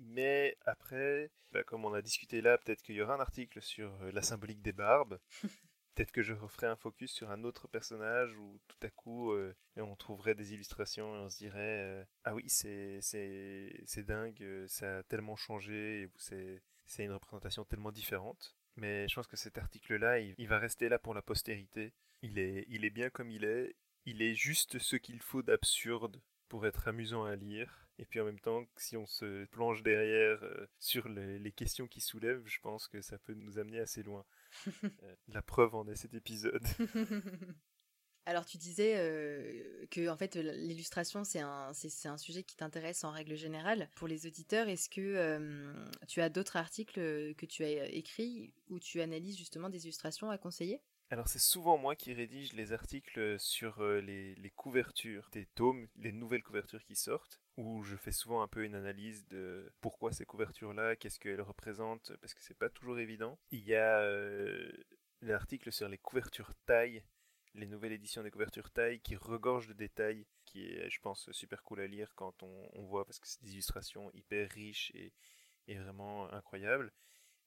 Mais 0.00 0.56
après, 0.64 1.30
ben, 1.52 1.62
comme 1.64 1.84
on 1.84 1.92
a 1.92 2.02
discuté 2.02 2.40
là, 2.40 2.58
peut-être 2.58 2.82
qu'il 2.82 2.96
y 2.96 3.02
aura 3.02 3.14
un 3.14 3.20
article 3.20 3.60
sur 3.62 3.92
euh, 4.02 4.10
la 4.12 4.22
symbolique 4.22 4.62
des 4.62 4.72
barbes. 4.72 5.18
peut-être 5.94 6.12
que 6.12 6.22
je 6.22 6.34
referai 6.34 6.66
un 6.66 6.76
focus 6.76 7.12
sur 7.12 7.30
un 7.30 7.44
autre 7.44 7.68
personnage 7.68 8.36
où 8.36 8.58
tout 8.68 8.86
à 8.86 8.90
coup 8.90 9.32
on 9.76 9.96
trouverait 9.96 10.34
des 10.34 10.54
illustrations 10.54 11.14
et 11.14 11.18
on 11.18 11.28
se 11.28 11.38
dirait 11.38 12.06
ah 12.24 12.34
oui 12.34 12.44
c'est 12.48 12.98
c'est 13.00 14.04
dingue 14.04 14.64
ça 14.66 14.98
a 14.98 15.02
tellement 15.04 15.36
changé 15.36 16.10
c'est 16.16 16.62
c'est 16.86 17.04
une 17.04 17.12
représentation 17.12 17.64
tellement 17.64 17.92
différente. 17.92 18.56
Mais 18.76 19.08
je 19.08 19.14
pense 19.14 19.26
que 19.26 19.36
cet 19.36 19.58
article 19.58 19.96
là 19.96 20.18
il 20.18 20.48
va 20.48 20.58
rester 20.58 20.88
là 20.88 20.98
pour 20.98 21.14
la 21.14 21.22
postérité. 21.22 21.92
Il 22.22 22.38
est, 22.38 22.64
il 22.68 22.84
est 22.84 22.90
bien 22.90 23.10
comme 23.10 23.30
il 23.30 23.44
est. 23.44 23.76
Il 24.06 24.22
est 24.22 24.34
juste 24.34 24.78
ce 24.78 24.96
qu'il 24.96 25.20
faut 25.20 25.42
d'absurde 25.42 26.20
pour 26.48 26.66
être 26.66 26.88
amusant 26.88 27.24
à 27.24 27.36
lire. 27.36 27.88
Et 27.98 28.04
puis 28.04 28.20
en 28.20 28.24
même 28.24 28.40
temps, 28.40 28.64
si 28.76 28.96
on 28.96 29.06
se 29.06 29.44
plonge 29.46 29.82
derrière 29.82 30.42
euh, 30.42 30.66
sur 30.80 31.08
les, 31.08 31.52
questions 31.52 31.86
qu'il 31.86 32.02
soulève, 32.02 32.42
je 32.44 32.58
pense 32.60 32.88
que 32.88 33.00
ça 33.00 33.18
peut 33.18 33.34
nous 33.34 33.58
amener 33.58 33.80
assez 33.80 34.02
loin. 34.02 34.24
Euh, 35.02 35.14
la 35.28 35.42
preuve 35.42 35.74
en 35.74 35.86
est 35.88 35.96
cet 35.96 36.14
épisode. 36.14 36.62
Alors 38.26 38.46
tu 38.46 38.56
disais 38.56 38.94
euh, 38.96 39.84
que 39.90 40.08
en 40.08 40.16
fait 40.16 40.36
l'illustration 40.36 41.24
c'est 41.24 41.40
un 41.40 41.72
c'est 41.74 42.08
un 42.08 42.16
sujet 42.16 42.44
qui 42.44 42.56
t'intéresse 42.56 43.04
en 43.04 43.10
règle 43.10 43.34
générale. 43.34 43.90
Pour 43.96 44.08
les 44.08 44.26
auditeurs, 44.26 44.68
est-ce 44.68 44.88
que 44.88 45.74
tu 46.06 46.20
as 46.20 46.28
d'autres 46.30 46.56
articles 46.56 46.94
que 47.34 47.46
tu 47.46 47.64
as 47.64 47.88
écrits 47.88 48.54
où 48.68 48.78
tu 48.78 49.00
analyses 49.00 49.36
justement 49.36 49.68
des 49.68 49.84
illustrations 49.84 50.30
à 50.30 50.38
conseiller? 50.38 50.80
Alors 51.10 51.28
c'est 51.28 51.38
souvent 51.38 51.76
moi 51.78 51.94
qui 51.96 52.12
rédige 52.12 52.52
les 52.54 52.72
articles 52.72 53.38
sur 53.38 53.82
euh, 53.82 54.00
les, 54.00 54.50
couvertures 54.56 55.28
des 55.32 55.46
tomes, 55.46 55.86
les 55.96 56.12
nouvelles 56.12 56.42
couvertures 56.42 56.82
qui 56.82 56.96
sortent, 56.96 57.40
où 57.56 57.82
je 57.82 57.96
fais 57.96 58.12
souvent 58.12 58.42
un 58.42 58.48
peu 58.48 58.64
une 58.64 58.74
analyse 58.74 59.26
de 59.28 59.72
pourquoi 59.80 60.12
ces 60.12 60.24
couvertures-là, 60.24 60.96
qu'est-ce 60.96 61.20
qu'elles 61.20 61.40
représentent, 61.40 62.12
parce 62.20 62.34
que 62.34 62.42
c'est 62.42 62.58
pas 62.58 62.70
toujours 62.70 62.98
évident. 62.98 63.38
Il 63.50 63.64
y 63.64 63.74
a 63.74 64.00
euh, 64.00 64.72
l'article 65.20 65.70
sur 65.70 65.88
les 65.88 65.98
couvertures 65.98 66.52
taille, 66.66 67.04
les 67.54 67.66
nouvelles 67.66 67.92
éditions 67.92 68.22
des 68.22 68.30
couvertures 68.30 68.70
taille 68.70 69.00
qui 69.00 69.14
regorgent 69.14 69.68
de 69.68 69.74
détails, 69.74 70.26
qui 70.44 70.66
est 70.66 70.90
je 70.90 71.00
pense 71.00 71.30
super 71.32 71.62
cool 71.62 71.80
à 71.80 71.86
lire 71.86 72.12
quand 72.16 72.42
on, 72.42 72.82
voit, 72.82 73.04
parce 73.04 73.20
que 73.20 73.28
c'est 73.28 73.42
des 73.42 73.52
illustrations 73.52 74.10
hyper 74.14 74.50
riches 74.50 74.90
et, 74.94 75.12
et 75.68 75.76
vraiment 75.76 76.32
incroyables. 76.32 76.92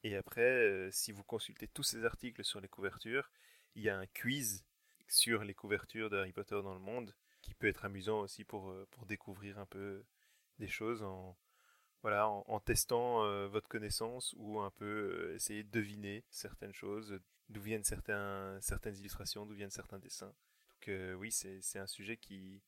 Et 0.04 0.15
après, 0.15 0.41
euh, 0.41 0.89
si 0.91 1.12
vous 1.12 1.24
consultez 1.24 1.67
tous 1.67 1.84
ces 1.84 2.06
articles 2.06 2.43
sur 2.43 2.62
les 2.62 2.67
couvertures, 2.67 3.30
il 3.78 3.84
y 3.84 3.90
a 3.90 3.98
un 3.98 4.08
quiz 4.08 4.66
sur 5.08 5.44
les 5.44 5.54
couvertures 5.54 6.10
de 6.10 6.18
Harry 6.18 6.34
Potter 6.34 6.60
dans 6.63 6.74
le 6.74 6.80
monde 6.80 7.16
qui 7.42 7.54
peut 7.54 7.68
être 7.68 7.86
amusant 7.86 8.20
aussi 8.20 8.44
pour, 8.44 8.72
euh, 8.72 8.88
pour 8.92 9.06
découvrir 9.06 9.60
un 9.60 9.68
peu 9.68 10.04
des 10.58 10.68
choses 10.68 11.04
en, 11.04 11.38
voilà, 12.02 12.28
en, 12.28 12.60
testant 12.60 13.24
euh, 13.24 13.48
votre 13.48 13.70
connaissance 13.70 14.34
ou 14.38 14.60
un 14.60 14.72
peu 14.72 15.32
essayer 15.36 15.63
de 15.63 15.70
deviner 15.70 16.26
certaines 16.32 16.74
choses, 16.74 17.20
d'où 17.50 17.62
viennent 17.62 17.84
certains, 17.84 18.58
certaines 18.62 18.98
illustrations, 18.98 19.46
d'où 19.46 19.54
viennent 19.54 19.70
certains 19.70 20.00
dessins. 20.00 20.34
Donc 20.70 20.92
oui, 21.18 21.32
c'est 21.32 21.80
un 21.80 21.88
sujet 21.88 22.18
qui, 22.18 22.62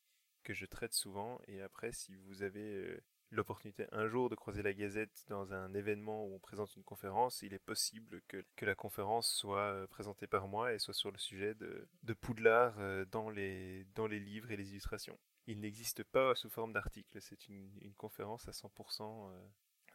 que 0.43 0.53
je 0.53 0.65
traite 0.67 0.93
souvent. 0.93 1.41
Et 1.47 1.61
après, 1.61 1.91
si 1.91 2.15
vous 2.15 2.43
avez 2.43 3.01
l'opportunité 3.31 3.85
un 3.91 4.07
jour 4.07 4.29
de 4.29 4.35
croiser 4.35 4.61
la 4.61 4.73
Gazette 4.73 5.25
dans 5.27 5.53
un 5.53 5.73
événement 5.73 6.25
où 6.25 6.35
on 6.35 6.39
présente 6.39 6.75
une 6.75 6.83
conférence, 6.83 7.41
il 7.41 7.53
est 7.53 7.59
possible 7.59 8.21
que, 8.27 8.43
que 8.55 8.65
la 8.65 8.75
conférence 8.75 9.31
soit 9.31 9.59
euh, 9.59 9.87
présentée 9.87 10.27
par 10.27 10.47
moi 10.47 10.73
et 10.73 10.79
soit 10.79 10.93
sur 10.93 11.11
le 11.11 11.17
sujet 11.17 11.53
de, 11.55 11.87
de 12.03 12.13
Poudlard 12.13 12.75
euh, 12.79 13.05
dans 13.05 13.29
les, 13.29 13.85
dans 13.95 14.07
les 14.07 14.19
livres 14.19 14.51
et 14.51 14.57
les 14.57 14.71
illustrations. 14.71 15.17
Il 15.47 15.59
n'existe 15.59 16.03
pas 16.03 16.35
sous 16.35 16.49
forme 16.49 16.73
d'article, 16.73 17.19
c'est 17.21 17.47
une, 17.47 17.71
une, 17.81 17.93
conférence 17.93 18.47
à 18.47 18.51
100%, 18.51 19.31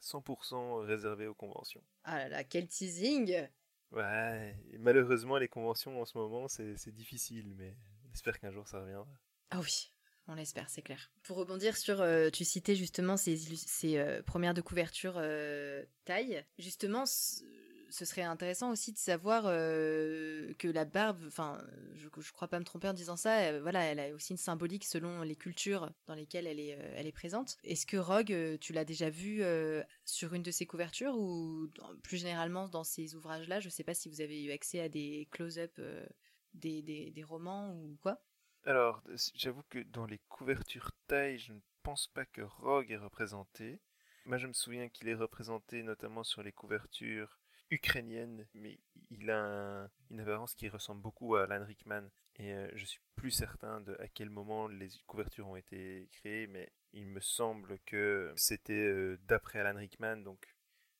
100% 0.02 0.54
euh, 0.54 0.76
réservée 0.84 1.26
aux 1.26 1.34
conventions. 1.34 1.82
Ah 2.04 2.18
là 2.18 2.28
là, 2.28 2.44
quel 2.44 2.68
teasing 2.68 3.48
Ouais, 3.92 4.56
malheureusement 4.78 5.38
les 5.38 5.48
conventions 5.48 6.00
en 6.00 6.04
ce 6.04 6.18
moment 6.18 6.48
c'est 6.48 6.90
difficile, 6.92 7.54
mais 7.56 7.76
j'espère 8.10 8.38
qu'un 8.40 8.50
jour 8.50 8.66
ça 8.66 8.80
reviendra. 8.80 9.06
Ah 9.50 9.60
oui, 9.60 9.92
on 10.26 10.34
l'espère, 10.34 10.70
c'est 10.70 10.82
clair. 10.82 11.10
Pour 11.22 11.36
rebondir 11.36 11.76
sur, 11.76 12.00
euh, 12.00 12.30
tu 12.30 12.44
citais 12.44 12.74
justement 12.74 13.16
ces, 13.16 13.36
ces 13.36 13.98
euh, 13.98 14.22
premières 14.22 14.54
de 14.54 14.62
couverture 14.62 15.14
euh, 15.16 15.84
taille. 16.06 16.44
Justement, 16.58 17.04
ce 17.04 18.04
serait 18.04 18.22
intéressant 18.22 18.70
aussi 18.70 18.92
de 18.92 18.98
savoir 18.98 19.44
que 19.44 20.68
la 20.68 20.84
barbe, 20.84 21.22
enfin, 21.26 21.62
je, 21.94 22.08
je 22.20 22.32
crois 22.32 22.48
pas 22.48 22.58
me 22.58 22.64
tromper 22.64 22.88
en 22.88 22.94
disant 22.94 23.16
ça. 23.16 23.60
voilà, 23.60 23.84
elle 23.84 24.00
a 24.00 24.12
aussi 24.14 24.32
une 24.32 24.38
symbolique 24.38 24.84
selon 24.84 25.22
les 25.22 25.36
cultures 25.36 25.92
dans 26.06 26.14
lesquelles 26.14 26.46
elle 26.46 26.58
est, 26.58 26.76
elle 26.96 27.06
est 27.06 27.12
présente. 27.12 27.56
Est-ce 27.62 27.86
que 27.86 27.96
Rogue, 27.96 28.58
tu 28.60 28.72
l'as 28.72 28.84
déjà 28.84 29.10
vu 29.10 29.42
sur 30.04 30.34
une 30.34 30.42
de 30.42 30.50
ses 30.50 30.66
couvertures 30.66 31.16
ou 31.16 31.70
plus 32.02 32.16
généralement 32.16 32.66
dans 32.66 32.82
ces 32.82 33.14
ouvrages-là? 33.14 33.60
Je 33.60 33.68
sais 33.68 33.84
pas 33.84 33.94
si 33.94 34.08
vous 34.08 34.20
avez 34.20 34.42
eu 34.42 34.50
accès 34.50 34.80
à 34.80 34.88
des 34.88 35.28
close-up 35.30 35.80
des, 36.54 36.82
des 36.82 37.24
romans 37.24 37.76
ou 37.76 37.96
quoi. 38.02 38.20
Alors, 38.66 39.02
j'avoue 39.34 39.62
que 39.68 39.80
dans 39.80 40.06
les 40.06 40.18
couvertures 40.28 40.90
taille, 41.06 41.38
je 41.38 41.52
ne 41.52 41.60
pense 41.82 42.08
pas 42.08 42.24
que 42.24 42.40
Rogue 42.40 42.90
est 42.90 42.96
représenté. 42.96 43.80
Moi, 44.24 44.38
je 44.38 44.46
me 44.46 44.54
souviens 44.54 44.88
qu'il 44.88 45.08
est 45.08 45.14
représenté 45.14 45.82
notamment 45.82 46.24
sur 46.24 46.42
les 46.42 46.52
couvertures 46.52 47.38
ukrainiennes, 47.70 48.46
mais 48.54 48.78
il 49.10 49.30
a 49.30 49.88
une 50.10 50.20
apparence 50.20 50.54
qui 50.54 50.68
ressemble 50.68 51.02
beaucoup 51.02 51.36
à 51.36 51.44
Alan 51.44 51.64
Rickman. 51.64 52.08
Et 52.36 52.52
euh, 52.52 52.68
je 52.74 52.84
suis 52.84 53.00
plus 53.16 53.30
certain 53.30 53.80
de 53.80 53.96
à 54.00 54.08
quel 54.08 54.30
moment 54.30 54.66
les 54.66 54.88
couvertures 55.06 55.46
ont 55.46 55.56
été 55.56 56.08
créées, 56.12 56.46
mais 56.46 56.72
il 56.92 57.06
me 57.06 57.20
semble 57.20 57.78
que 57.80 58.32
c'était 58.34 58.72
euh, 58.72 59.18
d'après 59.24 59.60
Alan 59.60 59.78
Rickman. 59.78 60.16
Donc 60.18 60.56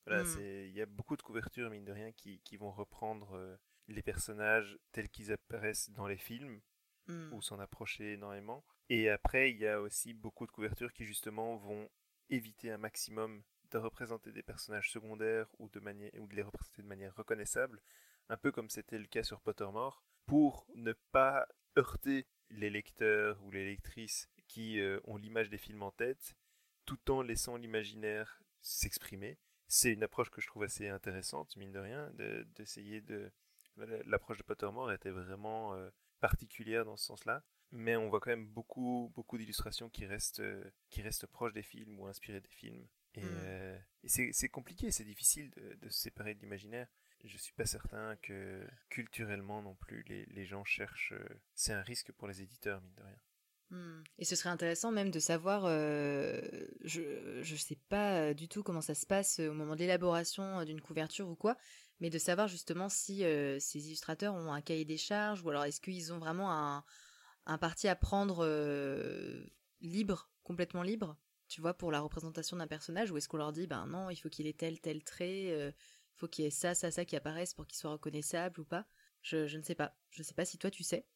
voilà, 0.06 0.22
hmm. 0.22 0.40
il 0.40 0.72
y 0.72 0.82
a 0.82 0.86
beaucoup 0.86 1.16
de 1.16 1.22
couvertures, 1.22 1.70
mine 1.70 1.84
de 1.84 1.92
rien, 1.92 2.12
qui, 2.12 2.56
vont 2.56 2.70
reprendre 2.70 3.36
euh, 3.36 3.56
les 3.88 4.02
personnages 4.02 4.78
tels 4.92 5.08
qu'ils 5.08 5.32
apparaissent 5.32 5.90
dans 5.90 6.06
les 6.06 6.18
films 6.18 6.60
Hmm. 7.06 7.32
ou 7.32 7.42
s'en 7.42 7.58
approcher 7.58 8.14
énormément. 8.14 8.64
Et 8.88 9.10
après, 9.10 9.50
il 9.50 9.58
y 9.58 9.66
a 9.66 9.80
aussi 9.80 10.14
beaucoup 10.14 10.46
de 10.46 10.52
couvertures 10.52 10.92
qui 10.92 11.04
justement 11.04 11.56
vont 11.56 11.90
éviter 12.30 12.70
un 12.70 12.78
maximum 12.78 13.42
de 13.70 13.78
représenter 13.78 14.32
des 14.32 14.42
personnages 14.42 14.90
secondaires 14.90 15.48
ou 15.58 15.68
de, 15.68 15.80
manière, 15.80 16.10
ou 16.18 16.26
de 16.26 16.34
les 16.34 16.42
représenter 16.42 16.82
de 16.82 16.86
manière 16.86 17.14
reconnaissable, 17.14 17.82
un 18.28 18.36
peu 18.38 18.52
comme 18.52 18.70
c'était 18.70 18.98
le 18.98 19.06
cas 19.06 19.22
sur 19.22 19.40
Pottermore, 19.40 20.02
pour 20.26 20.66
ne 20.74 20.94
pas 21.12 21.46
heurter 21.76 22.26
les 22.50 22.70
lecteurs 22.70 23.42
ou 23.42 23.50
les 23.50 23.66
lectrices 23.66 24.28
qui 24.48 24.80
ont 25.04 25.16
l'image 25.16 25.50
des 25.50 25.58
films 25.58 25.82
en 25.82 25.90
tête, 25.90 26.36
tout 26.86 27.10
en 27.10 27.20
laissant 27.20 27.56
l'imaginaire 27.56 28.40
s'exprimer. 28.60 29.38
C'est 29.66 29.92
une 29.92 30.04
approche 30.04 30.30
que 30.30 30.40
je 30.40 30.46
trouve 30.46 30.62
assez 30.62 30.88
intéressante, 30.88 31.56
mine 31.56 31.72
de 31.72 31.80
rien, 31.80 32.10
d'essayer 32.56 33.00
de... 33.00 33.30
L'approche 34.06 34.38
de 34.38 34.44
Pottermore 34.44 34.92
était 34.92 35.10
vraiment 35.10 35.74
particulière 36.28 36.84
dans 36.86 36.96
ce 36.96 37.04
sens-là 37.04 37.44
mais 37.76 37.96
on 37.96 38.08
voit 38.08 38.20
quand 38.20 38.30
même 38.30 38.46
beaucoup, 38.46 39.10
beaucoup 39.16 39.36
d'illustrations 39.36 39.90
qui 39.90 40.06
restent, 40.06 40.42
qui 40.90 41.02
restent 41.02 41.26
proches 41.26 41.52
des 41.52 41.62
films 41.62 41.98
ou 41.98 42.06
inspirées 42.06 42.40
des 42.40 42.48
films. 42.48 42.86
Et, 43.16 43.22
euh, 43.24 43.78
c'est 44.04 44.48
compliqué, 44.48 44.90
c'est 44.90 45.04
difficile 45.04 45.50
de, 45.80 45.88
se 45.88 46.00
séparer 46.00 46.34
de 46.34 46.40
l'imaginaire. 46.40 46.88
Je 47.24 47.36
suis 47.38 47.52
pas 47.54 47.66
certain 47.66 48.16
que 48.16 48.66
culturellement 48.90 49.62
non 49.62 49.74
plus 49.74 50.04
les, 50.08 50.26
les 50.26 50.44
gens 50.44 50.64
cherchent. 50.64 51.12
Euh, 51.12 51.40
c'est 51.54 51.72
un 51.72 51.82
risque 51.82 52.12
pour 52.12 52.28
les 52.28 52.42
éditeurs, 52.42 52.80
mine 52.80 52.94
de 52.94 53.02
rien. 53.02 53.18
Hmm. 53.70 54.02
Et 54.18 54.24
ce 54.24 54.36
serait 54.36 54.50
intéressant 54.50 54.92
même 54.92 55.10
de 55.10 55.18
savoir, 55.18 55.64
euh, 55.64 56.40
je 56.84 57.02
ne 57.38 57.56
sais 57.56 57.78
pas 57.88 58.34
du 58.34 58.46
tout 58.46 58.62
comment 58.62 58.82
ça 58.82 58.94
se 58.94 59.06
passe 59.06 59.38
au 59.40 59.54
moment 59.54 59.74
de 59.74 59.80
l'élaboration 59.80 60.64
d'une 60.64 60.80
couverture 60.80 61.28
ou 61.28 61.34
quoi, 61.34 61.56
mais 62.00 62.10
de 62.10 62.18
savoir 62.18 62.48
justement 62.48 62.88
si 62.88 63.20
ces 63.60 63.86
illustrateurs 63.86 64.34
ont 64.34 64.52
un 64.52 64.60
cahier 64.60 64.84
des 64.84 64.96
charges 64.96 65.42
ou 65.42 65.50
alors 65.50 65.64
est-ce 65.64 65.80
qu'ils 65.80 66.12
ont 66.12 66.18
vraiment 66.18 66.82
un, 67.46 67.58
parti 67.58 67.88
à 67.88 67.96
prendre 67.96 68.46
libre, 69.80 70.30
complètement 70.42 70.82
libre, 70.82 71.16
tu 71.48 71.60
vois, 71.60 71.74
pour 71.74 71.92
la 71.92 72.00
représentation 72.00 72.56
d'un 72.56 72.66
personnage, 72.66 73.10
ou 73.10 73.16
est-ce 73.16 73.28
qu'on 73.28 73.36
leur 73.36 73.52
dit, 73.52 73.66
ben 73.66 73.86
non, 73.86 74.10
il 74.10 74.16
faut 74.16 74.28
qu'il 74.28 74.46
ait 74.46 74.52
tel, 74.52 74.80
tel 74.80 75.04
trait, 75.04 75.44
il 75.44 75.74
faut 76.14 76.28
qu'il 76.28 76.44
y 76.44 76.48
ait 76.48 76.50
ça, 76.50 76.74
ça, 76.74 76.90
ça 76.90 77.04
qui 77.04 77.16
apparaisse 77.16 77.54
pour 77.54 77.66
qu'il 77.66 77.76
soit 77.76 77.92
reconnaissable 77.92 78.60
ou 78.60 78.64
pas? 78.64 78.86
Je 79.22 79.56
ne 79.56 79.62
sais 79.62 79.74
pas. 79.74 79.96
Je 80.10 80.20
ne 80.20 80.24
sais 80.24 80.34
pas 80.34 80.44
si 80.44 80.58
toi 80.58 80.70
tu 80.70 80.84
sais. 80.84 81.06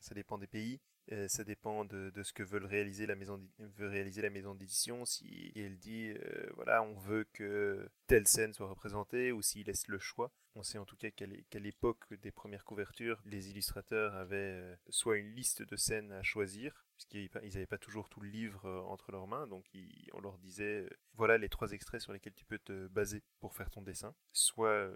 Ça 0.00 0.14
dépend 0.14 0.36
des 0.36 0.48
pays. 0.48 0.80
Euh, 1.12 1.28
ça 1.28 1.44
dépend 1.44 1.84
de, 1.84 2.10
ce 2.22 2.32
que 2.32 2.42
veulent 2.42 2.64
réaliser 2.64 3.04
la 3.06 3.14
maison 3.14 3.38
veut 3.58 3.88
réaliser 3.88 4.22
la 4.22 4.30
maison 4.30 4.54
d'édition. 4.54 5.04
Si 5.04 5.52
elle 5.54 5.78
dit 5.78 6.08
euh, 6.08 6.50
voilà 6.54 6.82
on 6.82 6.94
veut 6.94 7.26
que 7.32 7.88
telle 8.06 8.26
scène 8.26 8.54
soit 8.54 8.68
représentée 8.68 9.30
ou 9.30 9.42
s'il 9.42 9.66
laisse 9.66 9.88
le 9.88 9.98
choix. 9.98 10.32
On 10.54 10.62
sait 10.62 10.78
en 10.78 10.84
tout 10.86 10.96
cas 10.96 11.10
qu'à 11.10 11.58
l'époque 11.58 12.12
des 12.14 12.30
premières 12.30 12.64
couvertures 12.64 13.20
les 13.26 13.50
illustrateurs 13.50 14.14
avaient 14.14 14.36
euh, 14.36 14.76
soit 14.88 15.18
une 15.18 15.34
liste 15.34 15.62
de 15.62 15.76
scènes 15.76 16.12
à 16.12 16.22
choisir 16.22 16.86
puisqu'ils 16.94 17.30
n'avaient 17.34 17.66
pas 17.66 17.78
toujours 17.78 18.08
tout 18.08 18.20
le 18.20 18.30
livre 18.30 18.66
entre 18.88 19.12
leurs 19.12 19.26
mains. 19.26 19.46
Donc 19.46 19.66
on 20.14 20.20
leur 20.20 20.38
disait 20.38 20.88
voilà 21.14 21.36
les 21.36 21.48
trois 21.50 21.72
extraits 21.72 22.00
sur 22.00 22.12
lesquels 22.12 22.34
tu 22.34 22.46
peux 22.46 22.58
te 22.58 22.86
baser 22.88 23.22
pour 23.40 23.54
faire 23.54 23.70
ton 23.70 23.82
dessin. 23.82 24.14
Soit 24.32 24.90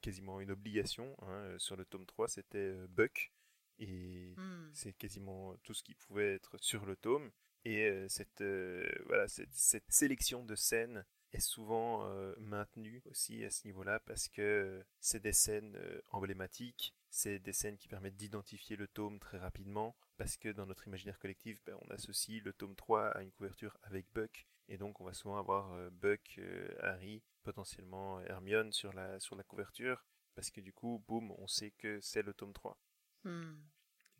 quasiment 0.00 0.40
une 0.40 0.50
obligation 0.50 1.14
hein, 1.22 1.58
sur 1.58 1.76
le 1.76 1.84
tome 1.84 2.06
3 2.06 2.28
c'était 2.28 2.72
Buck 2.88 3.32
et 3.78 4.34
hmm. 4.36 4.70
c'est 4.72 4.92
quasiment 4.92 5.56
tout 5.62 5.74
ce 5.74 5.82
qui 5.82 5.94
pouvait 5.94 6.34
être 6.34 6.56
sur 6.58 6.84
le 6.86 6.96
tome. 6.96 7.30
Et 7.64 7.84
euh, 7.84 8.08
cette, 8.08 8.40
euh, 8.40 8.84
voilà, 9.06 9.28
cette, 9.28 9.52
cette, 9.52 9.90
sélection 9.90 10.44
de 10.44 10.54
scènes 10.54 11.04
est 11.32 11.40
souvent 11.40 12.04
euh, 12.06 12.34
maintenue 12.38 13.02
aussi 13.06 13.44
à 13.44 13.50
ce 13.50 13.66
niveau-là 13.66 14.00
parce 14.00 14.28
que 14.28 14.84
c'est 15.00 15.22
des 15.22 15.32
scènes 15.32 15.78
emblématiques, 16.10 16.94
c'est 17.08 17.38
des 17.38 17.52
scènes 17.52 17.78
qui 17.78 17.88
permettent 17.88 18.16
d'identifier 18.16 18.76
le 18.76 18.88
tome 18.88 19.18
très 19.18 19.38
rapidement 19.38 19.96
parce 20.18 20.36
que 20.36 20.48
dans 20.48 20.66
notre 20.66 20.88
imaginaire 20.88 21.18
collectif, 21.18 21.62
ben, 21.64 21.76
on 21.82 21.90
associe 21.90 22.42
le 22.42 22.52
tome 22.52 22.74
3 22.74 23.08
à 23.08 23.22
une 23.22 23.32
couverture 23.32 23.78
avec 23.84 24.06
Buck 24.12 24.46
et 24.68 24.76
donc 24.76 25.00
on 25.00 25.04
va 25.04 25.14
souvent 25.14 25.38
avoir 25.38 25.90
Buck, 25.92 26.40
Harry, 26.80 27.22
potentiellement 27.44 28.20
Hermione 28.20 28.72
sur 28.72 28.92
la, 28.92 29.18
sur 29.20 29.36
la 29.36 29.44
couverture 29.44 30.04
parce 30.34 30.50
que 30.50 30.60
du 30.60 30.72
coup, 30.72 31.02
boum, 31.08 31.30
on 31.38 31.46
sait 31.46 31.72
que 31.72 32.00
c'est 32.00 32.22
le 32.22 32.34
tome 32.34 32.52
3. 32.52 32.78
Hmm. 33.24 33.54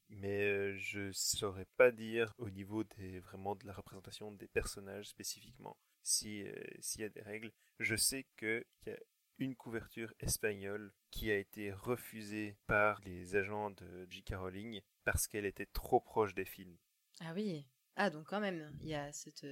Mais 0.08 0.76
je 0.76 1.10
saurais 1.12 1.66
pas 1.76 1.90
dire 1.90 2.34
au 2.38 2.50
niveau 2.50 2.84
des 2.84 3.20
vraiment 3.20 3.54
de 3.54 3.66
la 3.66 3.72
représentation 3.72 4.30
des 4.30 4.46
personnages 4.46 5.08
spécifiquement 5.08 5.78
si 6.02 6.44
s'il 6.80 7.00
y 7.00 7.04
a 7.04 7.08
des 7.08 7.22
règles. 7.22 7.52
Je 7.78 7.96
sais 7.96 8.26
qu'il 8.36 8.64
y 8.86 8.90
a 8.90 8.98
une 9.38 9.56
couverture 9.56 10.12
espagnole 10.20 10.92
qui 11.10 11.30
a 11.30 11.38
été 11.38 11.72
refusée 11.72 12.56
par 12.66 13.00
les 13.00 13.36
agents 13.36 13.70
de 13.70 14.06
J.K. 14.10 14.34
Rowling 14.34 14.80
parce 15.04 15.26
qu'elle 15.26 15.46
était 15.46 15.66
trop 15.66 16.00
proche 16.00 16.34
des 16.34 16.44
films. 16.44 16.76
Ah 17.20 17.32
oui. 17.34 17.66
Ah 17.96 18.10
donc 18.10 18.26
quand 18.26 18.40
même, 18.40 18.76
il 18.80 18.88
y 18.88 18.94
a 18.94 19.12
cette 19.12 19.44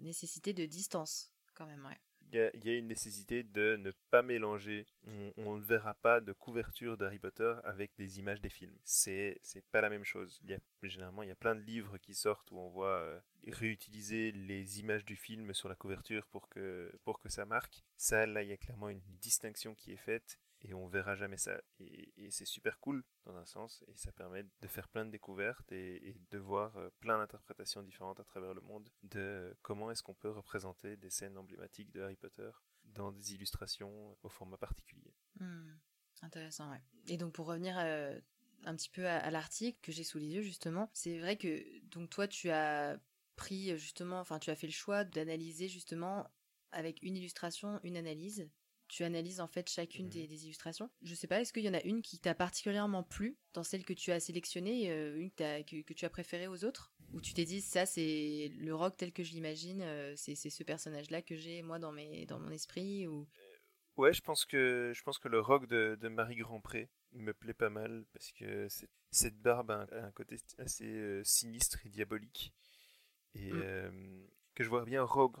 nécessité 0.00 0.54
de 0.54 0.64
distance 0.64 1.30
quand 1.54 1.66
même, 1.66 1.84
ouais 1.84 1.98
il 2.32 2.64
y, 2.64 2.70
a 2.70 2.74
une 2.74 2.88
nécessité 2.88 3.42
de 3.42 3.76
ne 3.76 3.92
pas 4.10 4.22
mélanger. 4.22 4.86
On, 5.36 5.56
ne 5.56 5.62
verra 5.62 5.94
pas 5.94 6.20
de 6.20 6.32
couverture 6.32 6.96
d'Harry 6.96 7.18
Potter 7.18 7.54
avec 7.64 7.92
des 7.96 8.18
images 8.18 8.40
des 8.40 8.48
films. 8.48 8.76
C'est 8.84 9.38
c'est 9.42 9.64
pas 9.66 9.80
la 9.80 9.88
même 9.88 10.04
chose. 10.04 10.40
Généralement, 10.82 11.22
il 11.22 11.28
y 11.28 11.32
a 11.32 11.36
plein 11.36 11.54
de 11.54 11.60
livres 11.60 11.98
qui 11.98 12.14
sortent 12.14 12.50
où 12.50 12.58
on 12.58 12.68
voit 12.68 12.98
euh, 12.98 13.20
réutiliser 13.48 14.32
les 14.32 14.80
images 14.80 15.04
du 15.04 15.16
film 15.16 15.54
sur 15.54 15.68
la 15.68 15.74
couverture 15.74 16.26
pour 16.26 16.48
que 16.48 16.92
pour 17.04 17.20
que 17.20 17.28
ça 17.28 17.44
marque. 17.44 17.84
Ça, 17.96 18.26
là, 18.26 18.42
il 18.42 18.48
y 18.48 18.52
a 18.52 18.56
clairement 18.56 18.88
une 18.88 19.02
distinction 19.20 19.74
qui 19.74 19.92
est 19.92 19.96
faite 19.96 20.38
et 20.62 20.74
on 20.74 20.86
verra 20.86 21.14
jamais 21.14 21.36
ça. 21.36 21.60
Et, 21.80 22.30
c'est 22.30 22.44
super 22.44 22.78
cool 22.80 23.04
dans 23.24 23.36
un 23.36 23.44
sens, 23.44 23.84
et 23.88 23.96
ça 23.96 24.12
permet 24.12 24.44
de 24.60 24.66
faire 24.66 24.88
plein 24.88 25.04
de 25.04 25.10
découvertes 25.10 25.70
et, 25.72 26.16
de 26.30 26.38
voir 26.38 26.76
euh, 26.76 26.90
plein 27.00 27.18
d'interprétations 27.18 27.82
différentes 27.82 28.20
à 28.20 28.24
travers 28.24 28.52
le 28.54 28.60
monde 28.60 28.90
de 29.04 29.56
comment 29.62 29.90
est-ce 29.90 30.02
qu'on 30.02 30.14
peut 30.14 30.30
représenter 30.30 30.96
des 30.96 31.10
scènes 31.10 31.38
emblématiques 31.38 31.92
de 31.92 32.02
Harry 32.02 32.16
Potter 32.16 32.50
dans 32.84 33.12
des 33.12 33.34
illustrations 33.34 34.16
au 34.22 34.28
format 34.28 34.58
particulier. 34.58 35.14
Hmm. 35.40 35.74
intéressant, 36.22 36.70
ouais. 36.70 36.82
Et 37.08 37.16
donc 37.16 37.32
pour 37.32 37.46
revenir 37.46 37.78
euh, 37.78 38.18
un 38.64 38.74
petit 38.76 38.90
peu 38.90 39.06
à, 39.06 39.30
l'article 39.30 39.78
que 39.82 39.92
j'ai 39.92 40.04
sous 40.04 40.18
les 40.18 40.28
yeux 40.28 40.42
justement, 40.42 40.90
c'est 40.92 41.18
vrai 41.18 41.36
que 41.36 41.62
donc 41.88 42.10
toi 42.10 42.26
tu 42.28 42.50
as 42.50 42.98
pris 43.36 43.76
justement, 43.78 44.18
enfin 44.20 44.38
tu 44.38 44.50
as 44.50 44.56
fait 44.56 44.66
le 44.66 44.72
choix 44.72 45.04
d'analyser 45.04 45.68
justement 45.68 46.26
avec 46.72 47.02
une 47.02 47.16
illustration, 47.16 47.80
une 47.84 47.96
analyse 47.96 48.48
tu 48.88 49.04
analyses 49.04 49.40
en 49.40 49.48
fait 49.48 49.68
chacune 49.68 50.06
mmh. 50.06 50.10
des, 50.10 50.44
illustrations. 50.44 50.90
Je 51.02 51.14
sais 51.14 51.26
pas, 51.26 51.40
est-ce 51.40 51.52
qu'il 51.52 51.64
y 51.64 51.68
en 51.68 51.74
a 51.74 51.82
une 51.82 52.02
qui 52.02 52.18
t'a 52.18 52.34
particulièrement 52.34 53.02
plu 53.02 53.36
dans 53.54 53.62
celle 53.62 53.84
que 53.84 53.92
tu 53.92 54.12
as 54.12 54.20
sélectionnée, 54.20 54.90
euh, 54.90 55.18
une 55.18 55.30
que, 55.30 55.92
tu 55.92 56.04
as 56.04 56.10
préférée 56.10 56.46
aux 56.46 56.64
autres? 56.64 56.92
Ou 57.12 57.20
tu 57.20 57.34
t'es 57.34 57.44
dit, 57.44 57.60
ça 57.60 57.86
c'est 57.86 58.52
le 58.58 58.74
rock 58.74 58.96
tel 58.96 59.12
que 59.12 59.22
je 59.22 59.32
l'imagine, 59.32 59.82
euh, 59.82 60.14
c'est 60.16 60.34
ce 60.34 60.62
personnage-là 60.64 61.22
que 61.22 61.36
j'ai 61.36 61.62
moi 61.62 61.78
dans, 61.78 61.92
mes, 61.92 62.26
dans 62.26 62.38
mon 62.38 62.50
esprit 62.50 63.06
ou... 63.06 63.22
Euh, 63.22 63.56
ouais, 63.96 64.12
je 64.12 64.20
pense 64.20 64.44
que, 64.44 64.92
je 64.94 65.02
pense 65.02 65.18
que 65.18 65.28
le 65.28 65.40
rock 65.40 65.66
de, 65.66 66.08
Marie 66.08 66.36
Grandpré 66.36 66.88
me 67.12 67.32
plaît 67.32 67.54
pas 67.54 67.70
mal 67.70 68.04
parce 68.12 68.32
que 68.32 68.68
cette 69.10 69.40
barbe 69.40 69.70
a 69.70 69.86
un, 69.92 70.10
côté 70.12 70.36
assez 70.58 71.20
sinistre 71.24 71.78
et 71.86 71.88
diabolique. 71.88 72.52
Et, 73.34 73.52
mmh 73.52 74.26
que 74.56 74.64
je 74.64 74.70
vois 74.70 74.84
bien 74.84 75.02
Rogue 75.04 75.36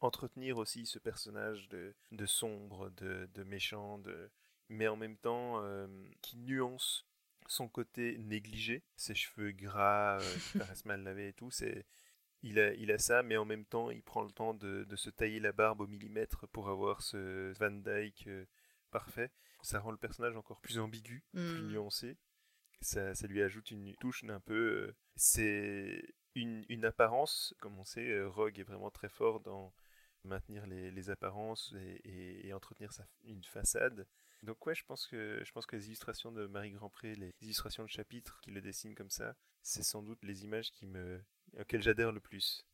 entretenir 0.00 0.56
aussi 0.56 0.86
ce 0.86 0.98
personnage 0.98 1.68
de, 1.68 1.94
de 2.10 2.26
sombre, 2.26 2.90
de, 2.90 3.28
de, 3.34 3.42
méchant, 3.44 3.98
de... 3.98 4.30
mais 4.70 4.88
en 4.88 4.96
même 4.96 5.18
temps 5.18 5.62
euh, 5.62 5.86
qui 6.22 6.38
nuance 6.38 7.06
son 7.46 7.68
côté 7.68 8.16
négligé, 8.18 8.82
ses 8.96 9.14
cheveux 9.14 9.52
gras, 9.52 10.18
euh, 10.18 10.36
qui 10.50 10.58
paraissent 10.58 10.86
mal 10.86 11.02
lavés 11.02 11.28
et 11.28 11.32
tout, 11.34 11.50
c'est 11.50 11.86
il 12.42 12.58
a, 12.58 12.72
il 12.74 12.90
a 12.90 12.98
ça, 12.98 13.22
mais 13.22 13.36
en 13.36 13.44
même 13.44 13.66
temps, 13.66 13.90
il 13.90 14.02
prend 14.02 14.22
le 14.22 14.30
temps 14.30 14.54
de, 14.54 14.84
de 14.84 14.96
se 14.96 15.10
tailler 15.10 15.40
la 15.40 15.52
barbe 15.52 15.82
au 15.82 15.86
millimètre 15.86 16.48
pour 16.48 16.70
avoir 16.70 17.02
ce 17.02 17.52
Van 17.58 17.70
Dyke 17.70 18.26
euh, 18.26 18.46
parfait. 18.90 19.30
Ça 19.62 19.80
rend 19.80 19.90
le 19.90 19.96
personnage 19.98 20.36
encore 20.36 20.60
plus 20.60 20.78
ambigu, 20.78 21.24
plus 21.32 21.62
hmm. 21.62 21.68
nuancé. 21.68 22.16
Ça, 22.80 23.14
ça, 23.14 23.26
lui 23.26 23.42
ajoute 23.42 23.70
une 23.70 23.94
touche 23.96 24.24
d'un 24.24 24.40
peu. 24.40 24.94
c'est 25.16 26.02
une, 26.36 26.84
apparence, 26.84 27.54
comme 27.60 27.78
on 27.78 27.84
sait, 27.84 28.08
euh, 28.08 28.28
Rogue 28.28 28.58
est 28.58 28.64
vraiment 28.64 28.90
très 28.90 29.08
fort 29.08 29.40
dans 29.40 29.72
maintenir 30.24 30.66
les, 30.66 31.10
apparences 31.10 31.72
et, 32.04 32.52
entretenir 32.52 32.92
sa, 32.92 33.06
une 33.24 33.44
façade. 33.44 34.06
Donc 34.42 34.66
ouais, 34.66 34.74
je 34.74 34.84
pense 34.84 35.06
que 35.06 35.40
je 35.44 35.52
pense 35.52 35.66
que 35.66 35.76
les 35.76 35.86
illustrations 35.86 36.32
de 36.32 36.46
Marie 36.46 36.72
Grandpré, 36.72 37.14
les 37.14 37.32
illustrations 37.40 37.84
de 37.84 37.88
chapitres 37.88 38.40
qui 38.42 38.50
le 38.50 38.60
dessinent 38.60 38.94
comme 38.94 39.10
ça, 39.10 39.34
c'est 39.62 39.82
sans 39.82 40.02
doute 40.02 40.22
les 40.22 40.44
images 40.44 40.70
qui 40.72 40.86
me 40.86 41.22
auxquelles 41.58 41.82
j'adhère 41.82 42.12
le 42.12 42.20
plus. 42.20 42.66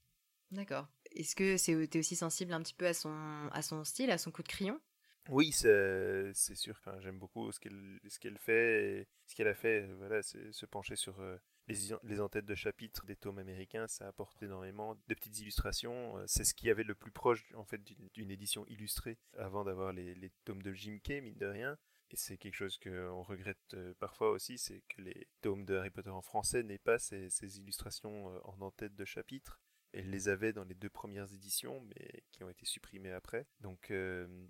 D'accord. 0.51 0.89
Est-ce 1.13 1.37
que 1.37 1.57
c'est 1.57 1.87
t'es 1.89 1.99
aussi 1.99 2.17
sensible 2.17 2.53
un 2.53 2.63
petit 2.63 2.75
peu 2.75 2.87
à 2.87 2.95
son 2.95 3.49
à 3.53 3.63
son 3.63 3.85
style, 3.85 4.11
à 4.11 4.19
son 4.19 4.31
coup 4.31 4.43
de 4.43 4.49
crayon? 4.49 4.81
Oui, 5.29 5.53
c'est 5.53 6.33
sûr. 6.35 6.81
que 6.83 7.01
j'aime 7.01 7.19
beaucoup 7.19 7.53
ce 7.53 7.61
qu'elle 7.61 8.01
ce 8.09 8.19
qu'elle 8.19 8.39
fait, 8.39 9.01
et 9.03 9.09
ce 9.27 9.35
qu'elle 9.37 9.49
a 9.49 9.55
fait. 9.55 9.87
Voilà, 9.99 10.23
se 10.23 10.67
pencher 10.67 10.97
sur 10.97 11.21
euh, 11.21 11.37
les, 11.69 12.21
en-têtes 12.21 12.47
de 12.47 12.55
chapitres 12.55 13.07
des 13.07 13.17
tomes 13.17 13.39
américains, 13.39 13.87
ça 13.87 14.09
apporte 14.09 14.43
énormément 14.43 14.95
de 14.95 15.15
petites 15.15 15.39
illustrations. 15.41 16.19
Euh, 16.19 16.25
c'est 16.27 16.45
ce 16.45 16.55
qui 16.55 16.71
avait 16.71 16.85
le 16.85 16.95
plus 16.95 17.13
proche 17.13 17.45
en 17.55 17.65
fait 17.65 17.81
d'une 18.15 18.31
édition 18.31 18.67
illustrée 18.67 19.19
avant 19.39 19.65
d'avoir 19.65 19.93
les, 19.93 20.15
les, 20.15 20.31
tomes 20.45 20.63
de 20.63 20.73
Jim 20.73 20.99
Kay, 21.03 21.21
mine 21.21 21.37
de 21.37 21.47
rien. 21.47 21.79
Et 22.11 22.17
c'est 22.17 22.37
quelque 22.37 22.55
chose 22.55 22.79
qu'on 22.79 23.23
regrette 23.23 23.75
euh, 23.75 23.95
parfois 23.99 24.31
aussi, 24.31 24.59
c'est 24.59 24.83
que 24.89 25.01
les 25.01 25.29
tomes 25.41 25.65
de 25.65 25.77
Harry 25.77 25.91
Potter 25.91 26.11
en 26.11 26.21
français 26.21 26.63
n'aient 26.63 26.79
pas 26.79 26.99
ces, 26.99 27.31
ces 27.31 27.59
illustrations 27.59 28.31
euh, 28.31 28.39
en 28.45 28.61
en-tête 28.61 28.95
de 28.95 29.05
chapitres. 29.05 29.61
Elle 29.93 30.11
les 30.11 30.29
avait 30.29 30.53
dans 30.53 30.65
les 30.65 30.75
deux 30.75 30.91
premières 30.91 31.33
éditions, 31.33 31.81
mais 31.81 32.25
qui 32.33 32.45
ont 32.45 32.51
été 32.51 32.67
supprimées 32.67 33.13
après. 33.13 33.47
Donc 33.61 33.91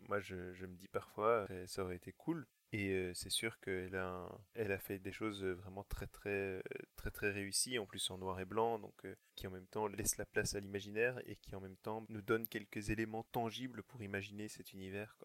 moi, 0.08 0.20
je, 0.20 0.34
me 0.66 0.76
dis 0.76 0.88
parfois, 0.88 1.46
ça 1.66 1.84
aurait 1.84 1.96
été 1.96 2.12
cool. 2.12 2.46
Et 2.74 3.12
c'est 3.14 3.30
sûr 3.30 3.60
qu'elle 3.60 3.96
a, 3.96 4.26
elle 4.54 4.72
a 4.72 4.78
fait 4.78 4.98
des 4.98 5.12
choses 5.12 5.44
vraiment 5.44 5.84
très 5.84 6.06
très 6.06 6.62
très 6.96 7.10
très 7.10 7.30
réussies, 7.30 7.78
en 7.78 7.84
plus 7.84 8.10
en 8.10 8.16
noir 8.16 8.40
et 8.40 8.46
blanc, 8.46 8.78
donc 8.78 9.06
qui 9.34 9.46
en 9.46 9.50
même 9.50 9.66
temps 9.66 9.86
laisse 9.88 10.16
la 10.16 10.24
place 10.24 10.54
à 10.54 10.60
l'imaginaire 10.60 11.20
et 11.26 11.36
qui 11.36 11.54
en 11.54 11.60
même 11.60 11.76
temps 11.76 12.06
nous 12.08 12.22
donne 12.22 12.48
quelques 12.48 12.88
éléments 12.88 13.24
tangibles 13.24 13.82
pour 13.82 14.02
imaginer 14.02 14.48
cet 14.48 14.72
univers. 14.72 15.18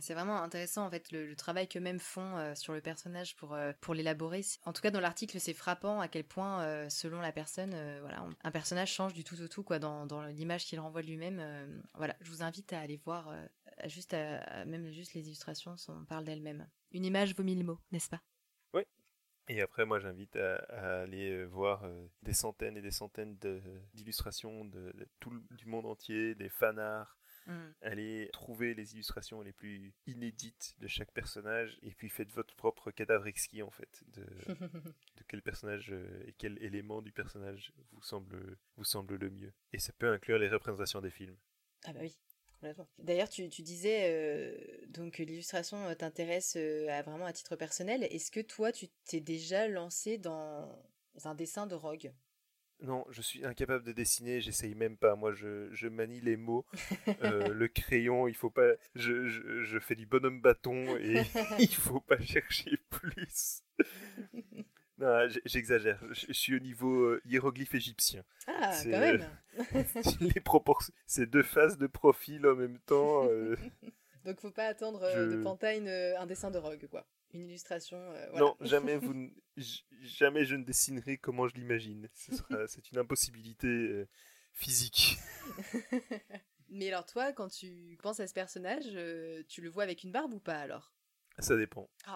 C'est 0.00 0.14
vraiment 0.14 0.42
intéressant 0.42 0.86
en 0.86 0.90
fait 0.90 1.10
le, 1.12 1.34
travail 1.34 1.68
qu'eux-mêmes 1.68 1.98
font 1.98 2.36
euh, 2.36 2.54
sur 2.54 2.72
le 2.72 2.80
personnage 2.80 3.36
pour 3.36 3.54
euh, 3.54 3.72
pour 3.80 3.94
l'élaborer. 3.94 4.42
En 4.64 4.72
tout 4.72 4.82
cas 4.82 4.90
dans 4.90 5.00
l'article 5.00 5.40
c'est 5.40 5.54
frappant 5.54 6.00
à 6.00 6.08
quel 6.08 6.24
point 6.24 6.62
euh, 6.62 6.88
selon 6.88 7.20
la 7.20 7.32
personne 7.32 7.74
voilà 8.00 8.24
un 8.42 8.50
personnage 8.50 8.92
change 8.92 9.14
du 9.14 9.24
tout 9.24 9.40
au 9.40 9.48
tout 9.48 9.62
quoi 9.62 9.78
dans, 9.78 10.06
dans 10.06 10.22
l'image 10.24 10.64
qu'il 10.64 10.80
renvoie 10.80 11.02
lui-même. 11.02 11.42
voilà 11.94 12.16
je 12.20 12.30
vous 12.30 12.42
invite 12.42 12.72
à 12.72 12.80
aller 12.80 13.00
voir 13.04 13.32
juste 13.86 14.12
même 14.12 14.90
juste 14.90 15.14
les 15.14 15.26
illustrations 15.26 15.76
sont, 15.76 16.04
parlent 16.04 16.24
d'elles-mêmes. 16.24 16.66
Une 16.92 17.04
image 17.04 17.34
vaut 17.34 17.44
mille 17.44 17.64
mots 17.64 17.78
n'est-ce 17.92 18.08
pas? 18.08 18.20
Oui. 18.74 18.82
Et 19.48 19.62
après, 19.62 19.84
moi, 19.84 19.98
j'invite 19.98 20.36
à, 20.36 21.00
aller 21.02 21.44
voir 21.44 21.84
des 22.22 22.32
centaines 22.34 22.76
et 22.76 22.82
des 22.82 22.92
centaines 22.92 23.36
d'illustrations 23.94 24.64
de, 24.64 24.92
tout 25.18 25.32
du 25.50 25.66
monde 25.66 25.86
entier, 25.86 26.34
des 26.34 26.48
fanarts, 26.48 27.16
Mm. 27.50 27.74
Allez 27.82 28.30
trouver 28.32 28.74
les 28.74 28.94
illustrations 28.94 29.42
les 29.42 29.52
plus 29.52 29.92
inédites 30.06 30.76
de 30.78 30.86
chaque 30.86 31.10
personnage 31.10 31.78
et 31.82 31.90
puis 31.90 32.08
faites 32.08 32.30
votre 32.30 32.54
propre 32.54 32.92
cadavre 32.92 33.26
exquis 33.26 33.62
en 33.62 33.70
fait 33.70 34.04
de, 34.08 34.22
de 34.54 35.24
quel 35.26 35.42
personnage 35.42 35.90
euh, 35.90 36.24
et 36.26 36.32
quel 36.38 36.62
élément 36.62 37.02
du 37.02 37.10
personnage 37.10 37.72
vous 37.92 38.02
semble, 38.02 38.56
vous 38.76 38.84
semble 38.84 39.16
le 39.16 39.30
mieux. 39.30 39.52
Et 39.72 39.80
ça 39.80 39.92
peut 39.92 40.08
inclure 40.08 40.38
les 40.38 40.48
représentations 40.48 41.00
des 41.00 41.10
films. 41.10 41.36
Ah 41.84 41.92
bah 41.92 42.00
oui. 42.02 42.16
D'ailleurs, 42.98 43.30
tu, 43.30 43.48
tu, 43.48 43.62
disais 43.62 44.10
euh, 44.12 44.86
donc 44.88 45.14
que 45.14 45.22
l'illustration 45.22 45.82
euh, 45.86 45.94
t'intéresse 45.94 46.56
à, 46.56 47.00
vraiment 47.00 47.24
à 47.24 47.32
titre 47.32 47.56
personnel. 47.56 48.04
Est-ce 48.04 48.30
que 48.30 48.40
toi, 48.40 48.70
tu 48.70 48.88
t'es 49.06 49.20
déjà 49.20 49.66
lancé 49.66 50.18
dans 50.18 50.70
un 51.24 51.34
dessin 51.34 51.66
de 51.66 51.74
Rogue? 51.74 52.12
Non, 52.82 53.04
je 53.10 53.20
suis 53.22 53.44
incapable 53.44 53.84
de 53.84 53.92
dessiner, 53.92 54.40
j'essaye 54.40 54.74
même 54.74 54.96
pas. 54.96 55.14
Moi, 55.14 55.32
je, 55.32 55.68
je 55.72 55.88
manie 55.88 56.20
les 56.20 56.36
mots. 56.36 56.64
Euh, 57.22 57.48
le 57.54 57.68
crayon, 57.68 58.26
il 58.28 58.34
faut 58.34 58.50
pas. 58.50 58.72
Je, 58.94 59.26
je, 59.26 59.62
je 59.62 59.78
fais 59.78 59.94
du 59.94 60.06
bonhomme 60.06 60.40
bâton 60.40 60.96
et 60.98 61.22
il 61.58 61.74
faut 61.74 62.00
pas 62.00 62.20
chercher 62.20 62.78
plus. 62.88 63.62
Non, 64.98 65.26
j'exagère. 65.46 65.98
Je 66.10 66.32
suis 66.32 66.54
au 66.54 66.58
niveau 66.58 67.04
euh, 67.04 67.22
hiéroglyphe 67.24 67.74
égyptien. 67.74 68.22
Ah, 68.46 68.72
quand 68.82 68.90
même. 68.90 69.26
les 70.20 70.40
proportions, 70.40 70.92
c'est 71.06 71.26
deux 71.26 71.42
faces 71.42 71.78
de 71.78 71.86
profil 71.86 72.46
en 72.46 72.54
même 72.54 72.78
temps. 72.80 73.26
Euh... 73.28 73.56
Donc, 74.24 74.40
faut 74.40 74.50
pas 74.50 74.66
attendre 74.66 75.02
euh, 75.02 75.28
de 75.28 75.42
Pantine 75.42 75.88
un 75.88 76.26
dessin 76.26 76.50
de 76.50 76.58
Rogue, 76.58 76.86
quoi 76.90 77.06
une 77.32 77.48
illustration. 77.48 77.98
Euh, 77.98 78.38
non, 78.38 78.56
jamais 78.60 78.96
vous, 78.96 79.30
jamais 80.02 80.44
je 80.44 80.56
ne 80.56 80.64
dessinerai 80.64 81.18
comment 81.18 81.48
je 81.48 81.54
l'imagine. 81.54 82.08
c'est 82.68 82.90
une 82.92 82.98
impossibilité 82.98 83.68
euh, 83.68 84.08
physique. 84.52 85.18
Mais 86.68 86.88
alors 86.88 87.06
toi, 87.06 87.32
quand 87.32 87.48
tu 87.48 87.98
penses 88.02 88.20
à 88.20 88.28
ce 88.28 88.34
personnage, 88.34 88.84
euh, 88.94 89.42
tu 89.48 89.60
le 89.60 89.68
vois 89.68 89.82
avec 89.82 90.04
une 90.04 90.12
barbe 90.12 90.32
ou 90.32 90.38
pas 90.38 90.58
alors? 90.58 90.94
Ça 91.38 91.56
dépend. 91.56 91.90
Oh. 92.08 92.12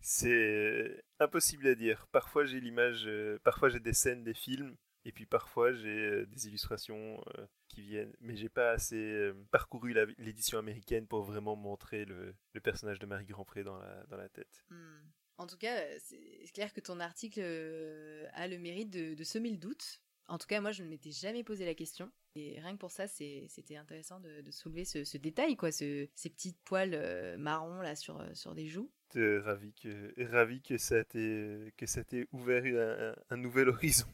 C'est 0.00 1.02
impossible 1.18 1.66
à 1.68 1.74
dire. 1.74 2.06
Parfois 2.12 2.44
j'ai 2.44 2.60
l'image, 2.60 3.08
parfois 3.42 3.70
j'ai 3.70 3.80
des 3.80 3.94
scènes 3.94 4.22
des 4.22 4.34
films 4.34 4.76
et 5.04 5.12
puis 5.12 5.26
parfois 5.26 5.72
j'ai 5.72 5.88
euh, 5.88 6.26
des 6.26 6.48
illustrations 6.48 7.22
euh, 7.38 7.46
qui 7.68 7.82
viennent, 7.82 8.14
mais 8.20 8.36
j'ai 8.36 8.48
pas 8.48 8.70
assez 8.70 8.96
euh, 8.96 9.34
parcouru 9.50 9.94
l'édition 10.18 10.58
américaine 10.58 11.06
pour 11.06 11.22
vraiment 11.22 11.56
montrer 11.56 12.04
le, 12.04 12.34
personnage 12.62 12.98
de 12.98 13.06
Marie 13.06 13.26
Grandpré 13.26 13.62
dans 13.62 13.78
la, 13.78 14.04
dans 14.08 14.16
la 14.16 14.28
tête. 14.28 14.64
Hmm. 14.70 15.02
En 15.36 15.46
tout 15.46 15.58
cas, 15.58 15.76
c'est 15.98 16.52
clair 16.54 16.72
que 16.72 16.80
ton 16.80 17.00
article 17.00 17.40
a 17.40 18.46
le 18.46 18.56
mérite 18.56 18.90
de, 18.90 19.24
semer 19.24 19.50
le 19.50 19.56
doute. 19.56 20.00
En 20.28 20.38
tout 20.38 20.46
cas, 20.46 20.60
moi, 20.60 20.70
je 20.70 20.84
ne 20.84 20.88
m'étais 20.88 21.10
jamais 21.10 21.42
posé 21.42 21.66
la 21.66 21.74
question. 21.74 22.10
Et 22.36 22.60
rien 22.60 22.72
que 22.74 22.78
pour 22.78 22.92
ça, 22.92 23.08
c'était 23.08 23.76
intéressant 23.76 24.20
de, 24.20 24.48
soulever 24.52 24.84
ce, 24.84 25.18
détail, 25.18 25.56
quoi, 25.56 25.72
ces 25.72 26.08
petites 26.14 26.60
poils 26.62 27.36
marrons 27.36 27.80
là 27.82 27.96
sur, 27.96 28.24
sur 28.36 28.54
des 28.54 28.68
joues. 28.68 28.92
Ravi 29.16 29.74
que, 29.74 30.14
ravi 30.30 30.62
que 30.62 30.78
ça 30.78 31.04
t'ait 31.04 32.28
ouvert 32.30 33.16
un 33.28 33.36
nouvel 33.36 33.70
horizon. 33.70 34.06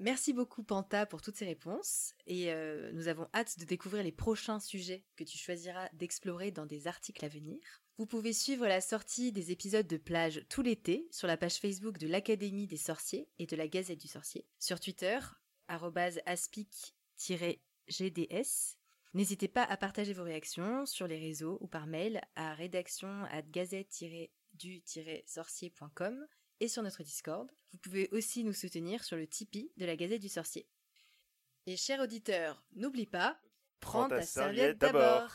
Merci 0.00 0.32
beaucoup 0.32 0.64
Panta 0.64 1.06
pour 1.06 1.22
toutes 1.22 1.36
ces 1.36 1.44
réponses 1.44 2.14
et 2.26 2.52
euh, 2.52 2.90
nous 2.92 3.06
avons 3.06 3.28
hâte 3.32 3.60
de 3.60 3.64
découvrir 3.64 4.02
les 4.02 4.10
prochains 4.10 4.58
sujets 4.58 5.04
que 5.14 5.22
tu 5.22 5.38
choisiras 5.38 5.88
d'explorer 5.92 6.50
dans 6.50 6.66
des 6.66 6.88
articles 6.88 7.24
à 7.24 7.28
venir. 7.28 7.60
Vous 7.96 8.06
pouvez 8.06 8.32
suivre 8.32 8.66
la 8.66 8.80
sortie 8.80 9.30
des 9.30 9.52
épisodes 9.52 9.86
de 9.86 9.96
plage 9.96 10.44
tout 10.48 10.62
l'été 10.62 11.06
sur 11.12 11.28
la 11.28 11.36
page 11.36 11.60
Facebook 11.60 11.98
de 11.98 12.08
l'Académie 12.08 12.66
des 12.66 12.76
sorciers 12.76 13.28
et 13.38 13.46
de 13.46 13.54
la 13.54 13.68
Gazette 13.68 14.00
du 14.00 14.08
sorcier, 14.08 14.48
sur 14.58 14.80
Twitter 14.80 15.20
aspic-gds. 15.68 17.60
N'hésitez 19.14 19.46
pas 19.46 19.62
à 19.62 19.76
partager 19.76 20.12
vos 20.12 20.24
réactions 20.24 20.86
sur 20.86 21.06
les 21.06 21.18
réseaux 21.18 21.58
ou 21.60 21.68
par 21.68 21.86
mail 21.86 22.20
à 22.34 22.52
rédaction 22.54 23.28
gazette-du-sorcier.com 23.52 26.26
et 26.64 26.68
sur 26.68 26.82
notre 26.82 27.02
Discord. 27.02 27.50
Vous 27.72 27.78
pouvez 27.78 28.08
aussi 28.12 28.42
nous 28.42 28.54
soutenir 28.54 29.04
sur 29.04 29.16
le 29.16 29.26
Tipeee 29.26 29.70
de 29.76 29.84
la 29.84 29.96
Gazette 29.96 30.22
du 30.22 30.28
Sorcier. 30.28 30.66
Et 31.66 31.76
chers 31.76 32.00
auditeurs, 32.00 32.64
n'oublie 32.74 33.06
pas, 33.06 33.38
prends 33.80 34.08
ta, 34.08 34.22
serviette 34.22 34.78
d'abord. 34.78 35.30